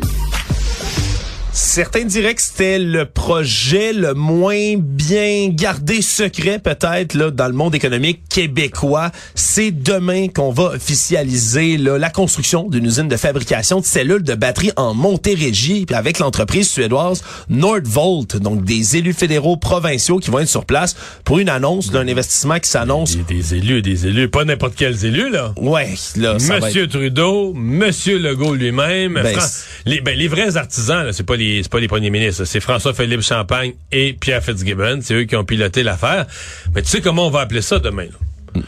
Certains 1.56 2.04
diraient 2.04 2.34
que 2.34 2.42
c'était 2.42 2.80
le 2.80 3.04
projet 3.06 3.92
le 3.92 4.12
moins 4.14 4.74
bien 4.76 5.50
gardé 5.50 6.02
secret 6.02 6.58
peut-être 6.58 7.14
là 7.14 7.30
dans 7.30 7.46
le 7.46 7.52
monde 7.52 7.76
économique 7.76 8.22
québécois. 8.28 9.12
C'est 9.36 9.70
demain 9.70 10.26
qu'on 10.26 10.50
va 10.50 10.64
officialiser 10.74 11.76
là, 11.76 11.96
la 11.96 12.10
construction 12.10 12.68
d'une 12.68 12.84
usine 12.86 13.06
de 13.06 13.16
fabrication 13.16 13.78
de 13.78 13.84
cellules 13.84 14.24
de 14.24 14.34
batterie 14.34 14.72
en 14.74 14.94
Montérégie 14.94 15.86
puis 15.86 15.94
avec 15.94 16.18
l'entreprise 16.18 16.68
suédoise 16.68 17.22
Nordvolt, 17.48 18.36
donc 18.38 18.64
des 18.64 18.96
élus 18.96 19.12
fédéraux 19.12 19.56
provinciaux 19.56 20.18
qui 20.18 20.32
vont 20.32 20.40
être 20.40 20.48
sur 20.48 20.64
place 20.64 20.96
pour 21.24 21.38
une 21.38 21.48
annonce 21.48 21.92
d'un 21.92 22.08
investissement 22.08 22.58
qui 22.58 22.68
s'annonce. 22.68 23.14
A 23.14 23.32
des 23.32 23.54
élus, 23.54 23.80
des 23.80 24.08
élus, 24.08 24.28
pas 24.28 24.44
n'importe 24.44 24.74
quels 24.74 25.04
élus 25.04 25.30
là. 25.30 25.52
Ouais, 25.56 25.90
là 26.16 26.36
ça 26.40 26.58
va 26.58 26.66
Monsieur 26.66 26.82
être- 26.84 26.90
Trudeau, 26.90 27.54
Monsieur 27.54 28.18
Legault 28.18 28.54
lui-même, 28.54 29.20
Ben, 29.22 29.36
Fran- 29.36 29.46
les, 29.86 30.00
ben, 30.00 30.18
les 30.18 30.26
vrais 30.26 30.56
artisans, 30.56 31.04
là, 31.06 31.12
c'est 31.12 31.22
pas 31.22 31.36
les, 31.36 31.43
c'est 31.62 31.70
pas 31.70 31.80
les 31.80 31.88
premiers 31.88 32.10
ministres, 32.10 32.44
c'est 32.44 32.60
François-Philippe 32.60 33.22
Champagne 33.22 33.74
et 33.92 34.12
Pierre 34.12 34.42
Fitzgibbon, 34.42 35.00
c'est 35.02 35.14
eux 35.14 35.24
qui 35.24 35.36
ont 35.36 35.44
piloté 35.44 35.82
l'affaire. 35.82 36.26
Mais 36.74 36.82
tu 36.82 36.88
sais 36.88 37.00
comment 37.00 37.26
on 37.26 37.30
va 37.30 37.40
appeler 37.40 37.62
ça 37.62 37.78
demain? 37.78 38.08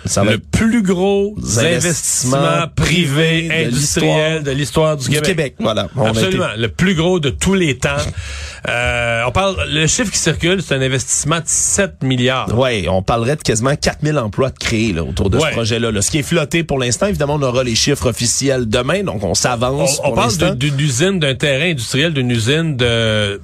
Ça 0.05 0.23
va 0.25 0.33
le 0.33 0.39
plus 0.39 0.83
gros 0.83 1.35
investissement 1.59 2.67
privé 2.75 3.49
de 3.49 3.67
industriel 3.69 4.43
de 4.43 4.51
l'histoire 4.51 4.97
du, 4.97 5.05
du 5.05 5.11
Québec. 5.11 5.27
Québec. 5.27 5.55
Voilà. 5.61 5.89
On 5.97 6.09
été- 6.11 6.19
Absolument, 6.19 6.49
le 6.57 6.69
plus 6.69 6.95
gros 6.95 7.21
de 7.21 7.31
tous 7.31 7.55
les 7.55 7.77
temps. 7.79 7.91
Euh, 8.69 9.23
on 9.29 9.31
parle, 9.31 9.55
le 9.71 9.87
chiffre 9.87 10.11
qui 10.11 10.19
circule, 10.19 10.61
c'est 10.61 10.75
un 10.75 10.81
investissement 10.83 11.37
de 11.37 11.45
7 11.47 12.03
milliards. 12.03 12.59
Ouais, 12.59 12.87
on 12.89 13.01
parlerait 13.01 13.37
de 13.37 13.43
quasiment 13.43 13.77
4000 13.77 14.19
emplois 14.19 14.51
de 14.51 14.59
créés 14.59 14.93
là, 14.93 15.05
autour 15.05 15.31
de 15.31 15.37
Ouais. 15.39 15.51
ce 15.51 15.53
projet-là. 15.55 15.93
là. 15.93 16.03
Ce 16.03 16.11
qui 16.11 16.19
est 16.19 16.23
flotté 16.25 16.65
pour 16.65 16.81
l'instant, 16.81 17.07
évidemment, 17.07 17.35
on 17.35 17.43
aura 17.43 17.63
les 17.63 17.77
chiffres 17.77 18.09
officiels 18.09 18.69
demain, 18.69 19.05
donc 19.05 19.23
on 19.23 19.29
On, 19.31 19.35
s'avance. 19.35 20.01
on 20.03 20.07
pour 20.09 20.15
parle 20.17 20.57
d'une 20.59 20.81
usine, 20.81 21.21
d'un 21.21 21.37
terrain 21.37 21.71
industriel, 21.71 22.13
d'une 22.13 22.31
usine 22.33 22.77
de 22.77 23.41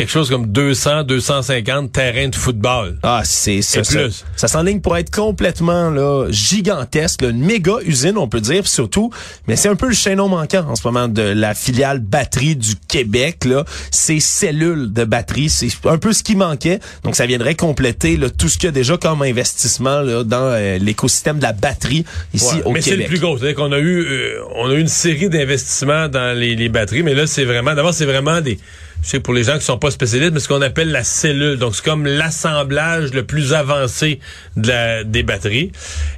quelque 0.00 0.10
chose 0.12 0.30
comme 0.30 0.46
200, 0.46 1.04
250 1.04 1.92
terrains 1.92 2.28
de 2.28 2.34
football. 2.34 2.96
Ah, 3.02 3.20
c'est 3.22 3.60
ça. 3.60 3.80
Et 3.80 3.84
Ça, 3.84 4.00
plus. 4.00 4.24
ça 4.34 4.48
s'enligne 4.48 4.80
pour 4.80 4.96
être 4.96 5.10
complètement 5.10 5.90
là 5.90 6.24
gigantesque, 6.30 7.20
là, 7.20 7.28
une 7.28 7.44
méga 7.44 7.74
usine, 7.84 8.16
on 8.16 8.26
peut 8.26 8.40
dire, 8.40 8.66
surtout. 8.66 9.10
Mais 9.46 9.56
c'est 9.56 9.68
un 9.68 9.76
peu 9.76 9.88
le 9.88 9.94
chaînon 9.94 10.28
manquant 10.28 10.64
en 10.66 10.74
ce 10.74 10.86
moment 10.88 11.06
de 11.06 11.20
la 11.20 11.52
filiale 11.52 11.98
batterie 11.98 12.56
du 12.56 12.76
Québec. 12.88 13.44
Là, 13.44 13.66
ces 13.90 14.20
cellules 14.20 14.90
de 14.90 15.04
batterie, 15.04 15.50
c'est 15.50 15.68
un 15.84 15.98
peu 15.98 16.14
ce 16.14 16.22
qui 16.22 16.34
manquait. 16.34 16.80
Donc, 17.04 17.14
ça 17.14 17.26
viendrait 17.26 17.54
compléter 17.54 18.16
là, 18.16 18.30
tout 18.30 18.48
ce 18.48 18.56
qu'il 18.56 18.64
y 18.64 18.68
a 18.68 18.72
déjà 18.72 18.96
comme 18.96 19.20
investissement 19.20 20.00
là, 20.00 20.24
dans 20.24 20.38
euh, 20.54 20.78
l'écosystème 20.78 21.36
de 21.36 21.42
la 21.42 21.52
batterie 21.52 22.06
ici 22.32 22.54
Ouais, 22.54 22.62
au 22.64 22.70
mais 22.72 22.80
c'est 22.80 22.92
le 22.92 22.96
Québec. 22.96 23.08
plus 23.10 23.20
gros. 23.20 23.36
C'est-à-dire 23.36 23.56
qu'on 23.56 23.72
a 23.72 23.78
eu, 23.78 24.00
euh, 24.00 24.40
on 24.56 24.70
a 24.70 24.72
eu 24.72 24.80
une 24.80 24.88
série 24.88 25.28
d'investissements 25.28 26.08
dans 26.08 26.34
les, 26.34 26.56
les 26.56 26.70
batteries, 26.70 27.02
mais 27.02 27.14
là, 27.14 27.26
c'est 27.26 27.44
vraiment, 27.44 27.74
d'abord, 27.74 27.92
c'est 27.92 28.06
vraiment 28.06 28.40
des, 28.40 28.58
sais 29.02 29.20
pour 29.20 29.34
les 29.34 29.44
gens 29.44 29.58
qui 29.58 29.64
sont 29.64 29.78
pas 29.78 29.90
spécialistes, 29.90 30.32
mais 30.32 30.40
ce 30.40 30.48
qu'on 30.48 30.62
appelle 30.62 30.90
la 30.90 31.04
cellule. 31.04 31.56
Donc, 31.56 31.74
c'est 31.74 31.84
comme 31.84 32.06
l'assemblage 32.06 33.12
le 33.12 33.24
plus 33.24 33.52
avancé 33.52 34.20
de 34.56 34.68
la, 34.68 35.04
des 35.04 35.22
batteries. 35.22 35.72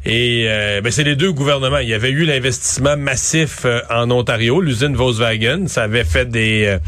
Et 0.04 0.46
euh, 0.48 0.80
ben, 0.80 0.90
c'est 0.92 1.04
les 1.04 1.16
deux 1.16 1.32
gouvernements. 1.32 1.78
Il 1.78 1.88
y 1.88 1.94
avait 1.94 2.10
eu 2.10 2.24
l'investissement 2.24 2.96
massif 2.96 3.60
euh, 3.64 3.80
en 3.90 4.10
Ontario, 4.10 4.60
l'usine 4.60 4.94
Volkswagen. 4.94 5.66
Ça 5.68 5.84
avait 5.84 6.04
fait 6.04 6.28
des, 6.28 6.64
euh, 6.66 6.78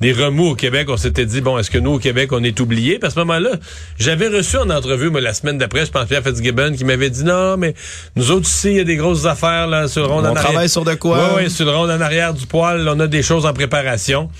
des 0.00 0.12
remous 0.12 0.50
au 0.50 0.54
Québec. 0.54 0.88
On 0.90 0.96
s'était 0.96 1.26
dit, 1.26 1.40
bon, 1.40 1.58
est-ce 1.58 1.70
que 1.70 1.78
nous, 1.78 1.92
au 1.94 1.98
Québec, 1.98 2.32
on 2.32 2.42
est 2.42 2.58
oubliés? 2.60 2.98
Puis 2.98 3.06
à 3.06 3.10
ce 3.10 3.18
moment-là, 3.20 3.50
j'avais 3.98 4.28
reçu 4.28 4.56
en 4.56 4.70
entrevue, 4.70 5.10
moi, 5.10 5.20
la 5.20 5.34
semaine 5.34 5.58
d'après, 5.58 5.86
je 5.86 5.90
pense, 5.90 6.06
Pierre 6.06 6.22
Fitzgibbon, 6.22 6.74
qui 6.74 6.84
m'avait 6.84 7.10
dit, 7.10 7.24
non, 7.24 7.56
mais 7.56 7.74
nous 8.16 8.30
autres 8.30 8.46
ici, 8.46 8.70
il 8.70 8.76
y 8.76 8.80
a 8.80 8.84
des 8.84 8.96
grosses 8.96 9.26
affaires 9.26 9.66
là, 9.66 9.88
sur 9.88 10.02
le 10.02 10.08
rond 10.08 10.16
On 10.16 10.20
en 10.20 10.24
arrière. 10.26 10.42
travaille 10.42 10.68
sur 10.68 10.84
de 10.84 10.94
quoi? 10.94 11.34
Oui, 11.36 11.44
oui, 11.44 11.50
sur 11.50 11.66
le 11.66 11.72
rond 11.72 11.84
en 11.84 12.00
arrière 12.00 12.34
du 12.34 12.46
poil, 12.46 12.88
on 12.88 12.98
a 13.00 13.06
des 13.06 13.22
choses 13.22 13.46
en 13.46 13.52
préparation. 13.52 14.30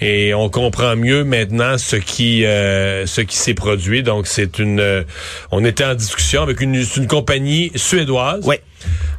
Et 0.00 0.34
on 0.34 0.48
comprend 0.64 0.94
mieux 0.96 1.24
maintenant 1.24 1.76
ce 1.78 1.96
qui 1.96 2.44
euh, 2.44 3.06
ce 3.06 3.20
qui 3.20 3.36
s'est 3.36 3.54
produit. 3.54 4.02
Donc, 4.02 4.26
c'est 4.26 4.58
une... 4.58 4.80
euh, 4.80 5.02
on 5.50 5.64
était 5.64 5.84
en 5.84 5.94
discussion 5.94 6.42
avec 6.42 6.60
une, 6.60 6.76
une 6.96 7.06
compagnie 7.06 7.72
suédoise. 7.74 8.44
Oui. 8.46 8.56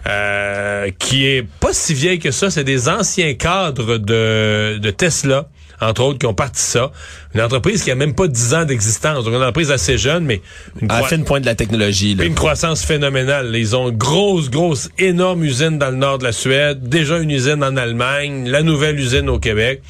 euh, 0.08 0.90
qui 1.00 1.26
est 1.26 1.44
pas 1.60 1.74
si 1.74 1.94
vieille 1.94 2.20
que 2.20 2.32
ça. 2.32 2.50
C'est 2.50 2.64
des 2.64 2.90
anciens 2.90 3.34
cadres 3.36 3.98
de, 3.98 4.78
de 4.78 4.92
Tesla, 4.92 5.48
entre 5.84 6.02
autres, 6.04 6.20
qui 6.20 6.26
ont 6.26 6.34
parti 6.34 6.62
ça. 6.62 6.92
Une 7.36 7.42
entreprise 7.42 7.84
qui 7.84 7.92
a 7.92 7.96
même 7.96 8.16
pas 8.16 8.28
10 8.28 8.54
ans 8.54 8.66
d'existence. 8.66 9.26
Donc, 9.26 9.34
une 9.34 9.40
entreprise 9.42 9.72
assez 9.72 9.98
jeune, 9.98 10.24
mais 10.26 10.42
une, 10.82 10.90
À 10.90 10.96
la 10.96 11.00
croi- 11.02 11.10
fine 11.10 11.24
pointe 11.26 11.42
de 11.42 11.46
la 11.48 11.56
technologie. 11.56 12.16
Là. 12.16 12.24
une 12.26 12.36
croissance 12.36 12.84
phénoménale. 12.84 13.56
Ils 13.56 13.76
ont 13.76 13.90
une 13.90 13.98
grosse, 13.98 14.50
grosse, 14.50 14.90
énorme 14.98 15.44
usine 15.44 15.78
dans 15.78 15.90
le 15.90 15.98
nord 15.98 16.18
de 16.18 16.24
la 16.24 16.32
Suède, 16.32 16.88
déjà 16.88 17.18
une 17.20 17.32
usine 17.32 17.64
en 17.64 17.76
Allemagne, 17.78 18.48
la 18.50 18.64
nouvelle 18.64 19.00
usine 19.00 19.30
au 19.30 19.40
Québec. 19.40 19.82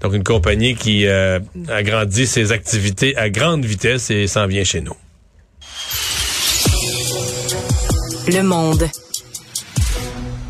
Donc 0.00 0.14
une 0.14 0.22
compagnie 0.24 0.76
qui 0.76 1.06
euh, 1.06 1.40
agrandit 1.68 2.26
ses 2.26 2.52
activités 2.52 3.16
à 3.16 3.30
grande 3.30 3.64
vitesse 3.64 4.10
et 4.10 4.26
s'en 4.28 4.46
vient 4.46 4.62
chez 4.64 4.80
nous. 4.80 4.94
Le 8.28 8.42
monde. 8.42 8.88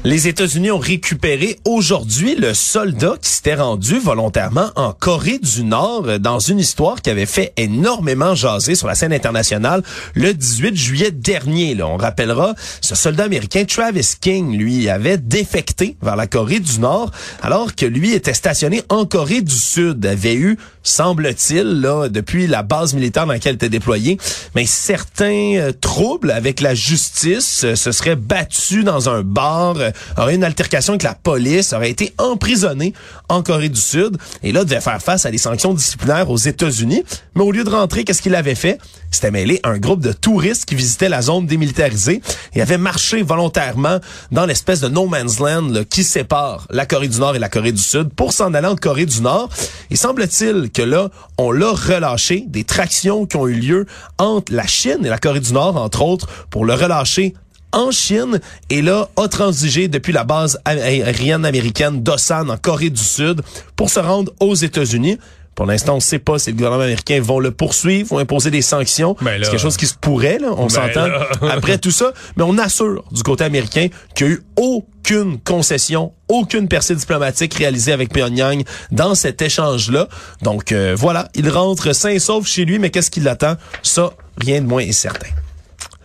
Les 0.09 0.27
États-Unis 0.27 0.71
ont 0.71 0.79
récupéré 0.79 1.59
aujourd'hui 1.67 2.35
le 2.35 2.55
soldat 2.55 3.17
qui 3.21 3.29
s'était 3.29 3.57
rendu 3.57 3.99
volontairement 3.99 4.71
en 4.75 4.95
Corée 4.95 5.39
du 5.39 5.65
Nord 5.65 6.05
euh, 6.07 6.19
dans 6.19 6.39
une 6.39 6.59
histoire 6.59 7.03
qui 7.03 7.11
avait 7.11 7.27
fait 7.27 7.53
énormément 7.59 8.35
jaser 8.35 8.75
sur 8.75 8.87
la 8.87 8.95
scène 8.95 9.13
internationale 9.13 9.83
le 10.15 10.33
18 10.33 10.75
juillet 10.75 11.11
dernier. 11.11 11.75
Là. 11.75 11.89
On 11.89 11.99
rappellera, 11.99 12.55
ce 12.81 12.95
soldat 12.95 13.25
américain 13.25 13.67
Travis 13.67 14.15
King, 14.19 14.57
lui, 14.57 14.89
avait 14.89 15.19
défecté 15.19 15.99
vers 16.01 16.17
la 16.17 16.27
Corée 16.27 16.61
du 16.61 16.81
Nord 16.81 17.11
alors 17.43 17.75
que 17.75 17.85
lui 17.85 18.15
était 18.15 18.33
stationné 18.33 18.81
en 18.89 19.05
Corée 19.05 19.43
du 19.43 19.55
Sud, 19.55 20.07
avait 20.07 20.37
eu, 20.37 20.57
semble-t-il, 20.89 21.81
là, 21.81 22.09
depuis 22.09 22.47
la 22.47 22.63
base 22.63 22.95
militaire 22.95 23.27
dans 23.27 23.33
laquelle 23.33 23.55
était 23.55 23.69
déployé, 23.69 24.19
mais 24.55 24.67
certains 24.67 25.57
euh, 25.57 25.73
troubles 25.73 26.31
avec 26.31 26.61
la 26.61 26.75
justice, 26.75 27.65
euh, 27.65 27.75
se 27.75 27.93
serait 27.93 28.17
battu 28.17 28.85
dans 28.85 29.09
un 29.09 29.23
bar, 29.23 29.77
euh, 29.77 29.91
aurait 30.17 30.35
une 30.35 30.45
altercation 30.45 30.95
avec 30.95 31.03
la 31.03 31.15
police, 31.15 31.73
aurait 31.73 31.91
été 31.91 32.15
emprisonné 32.19 32.95
en 33.29 33.43
Corée 33.43 33.69
du 33.69 33.81
Sud 33.81 34.17
et 34.43 34.53
là 34.53 34.65
devait 34.65 34.81
faire 34.81 35.03
face 35.03 35.27
à 35.27 35.31
des 35.31 35.39
sanctions 35.39 35.75
disciplinaires 35.75 36.31
aux 36.31 36.37
États-Unis. 36.37 37.03
Mais 37.35 37.43
au 37.43 37.53
lieu 37.53 37.65
de 37.65 37.71
rentrer, 37.71 38.05
qu'est-ce 38.05 38.23
qu'il 38.23 38.35
avait 38.35 38.55
fait? 38.55 38.79
Il 39.11 39.15
s'était 39.15 39.31
mêlé 39.31 39.61
un 39.65 39.79
groupe 39.79 40.01
de 40.01 40.13
touristes 40.13 40.65
qui 40.65 40.75
visitaient 40.75 41.09
la 41.09 41.23
zone 41.23 41.47
démilitarisée 41.47 42.21
et 42.55 42.63
avait 42.63 42.79
marché 42.79 43.23
volontairement 43.23 43.99
dans 44.33 44.47
l'espèce 44.47 44.81
de 44.81 44.89
no 44.89 45.07
man's 45.07 45.39
land 45.39 45.69
là, 45.69 45.85
qui 45.85 46.05
sépare 46.05 46.67
la 46.71 46.87
Corée 46.87 47.09
du 47.09 47.19
Nord 47.19 47.37
et 47.37 47.39
la 47.39 47.49
Corée 47.49 47.73
du 47.73 47.83
Sud 47.83 48.09
pour 48.15 48.33
s'en 48.33 48.55
aller 48.55 48.67
en 48.67 48.77
Corée 48.77 49.07
du 49.07 49.21
Nord. 49.21 49.49
Et 49.91 49.97
semble-t-il 49.97 50.71
là, 50.83 51.09
on 51.39 51.51
l'a 51.51 51.71
relâché, 51.71 52.45
des 52.47 52.65
tractions 52.65 53.27
qui 53.27 53.37
ont 53.37 53.47
eu 53.47 53.55
lieu 53.55 53.87
entre 54.19 54.53
la 54.53 54.67
Chine 54.67 55.05
et 55.05 55.09
la 55.09 55.19
Corée 55.19 55.41
du 55.41 55.53
Nord, 55.53 55.77
entre 55.77 56.03
autres, 56.03 56.29
pour 56.51 56.65
le 56.65 56.75
relâcher 56.75 57.35
en 57.73 57.91
Chine 57.91 58.41
et 58.71 58.83
là 58.83 59.09
a 59.17 59.29
transigé 59.29 59.89
depuis 59.89 60.13
la 60.13 60.25
base 60.25 60.59
aérienne 60.65 61.45
américaine 61.45 62.03
d'Osan 62.03 62.49
en 62.49 62.57
Corée 62.57 62.91
du 62.91 63.03
Sud 63.03 63.43
pour 63.77 63.91
se 63.91 64.01
rendre 64.01 64.33
aux 64.41 64.55
États-Unis. 64.55 65.19
Pour 65.59 65.67
l'instant, 65.67 65.95
on 65.95 65.97
ne 65.97 66.01
sait 66.01 66.21
pas 66.21 66.39
si 66.39 66.51
le 66.51 66.57
gouvernement 66.57 66.85
américain 66.85 67.21
va 67.21 67.41
le 67.41 67.51
poursuivre, 67.51 68.13
ou 68.13 68.19
imposer 68.19 68.53
des 68.53 68.63
sanctions. 68.63 69.17
Ben 69.21 69.43
c'est 69.43 69.51
quelque 69.51 69.61
chose 69.61 69.77
qui 69.77 69.89
se 69.89 69.95
pourrait, 69.97 70.39
là, 70.39 70.53
on 70.57 70.67
Ben 70.67 70.69
s'entend. 70.69 71.09
Après 71.51 71.79
tout 71.79 71.91
ça, 71.91 72.13
mais 72.37 72.45
on 72.45 72.57
assure 72.59 73.03
du 73.11 73.25
côté 73.25 73.43
américain 73.43 73.89
qu'il 74.15 74.29
n'y 74.29 74.33
a 74.35 74.37
eu 74.37 74.43
aucune 74.55 75.41
concession, 75.41 76.13
aucune 76.29 76.69
percée 76.69 76.95
diplomatique 76.95 77.55
réalisée 77.55 77.91
avec 77.91 78.13
Pyongyang 78.13 78.63
dans 78.93 79.17
cet 79.17 79.43
échange-là. 79.43 80.07
Donc 80.43 80.71
euh, 80.71 80.95
voilà, 80.97 81.29
il 81.35 81.51
rentre 81.51 81.93
sain 81.93 82.11
et 82.11 82.21
sauf 82.21 82.47
chez 82.47 82.65
lui, 82.65 82.79
mais 82.79 82.91
qu'est-ce 82.91 83.11
qui 83.11 83.19
l'attend? 83.19 83.57
Ça, 83.83 84.13
rien 84.37 84.61
de 84.61 84.67
moins 84.67 84.83
est 84.83 84.93
certain. 84.93 85.27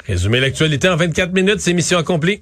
Résumer 0.07 0.39
l'actualité 0.39 0.89
en 0.89 0.95
24 0.95 1.31
minutes, 1.31 1.59
c'est 1.59 1.73
mission 1.73 1.99
accomplie. 1.99 2.41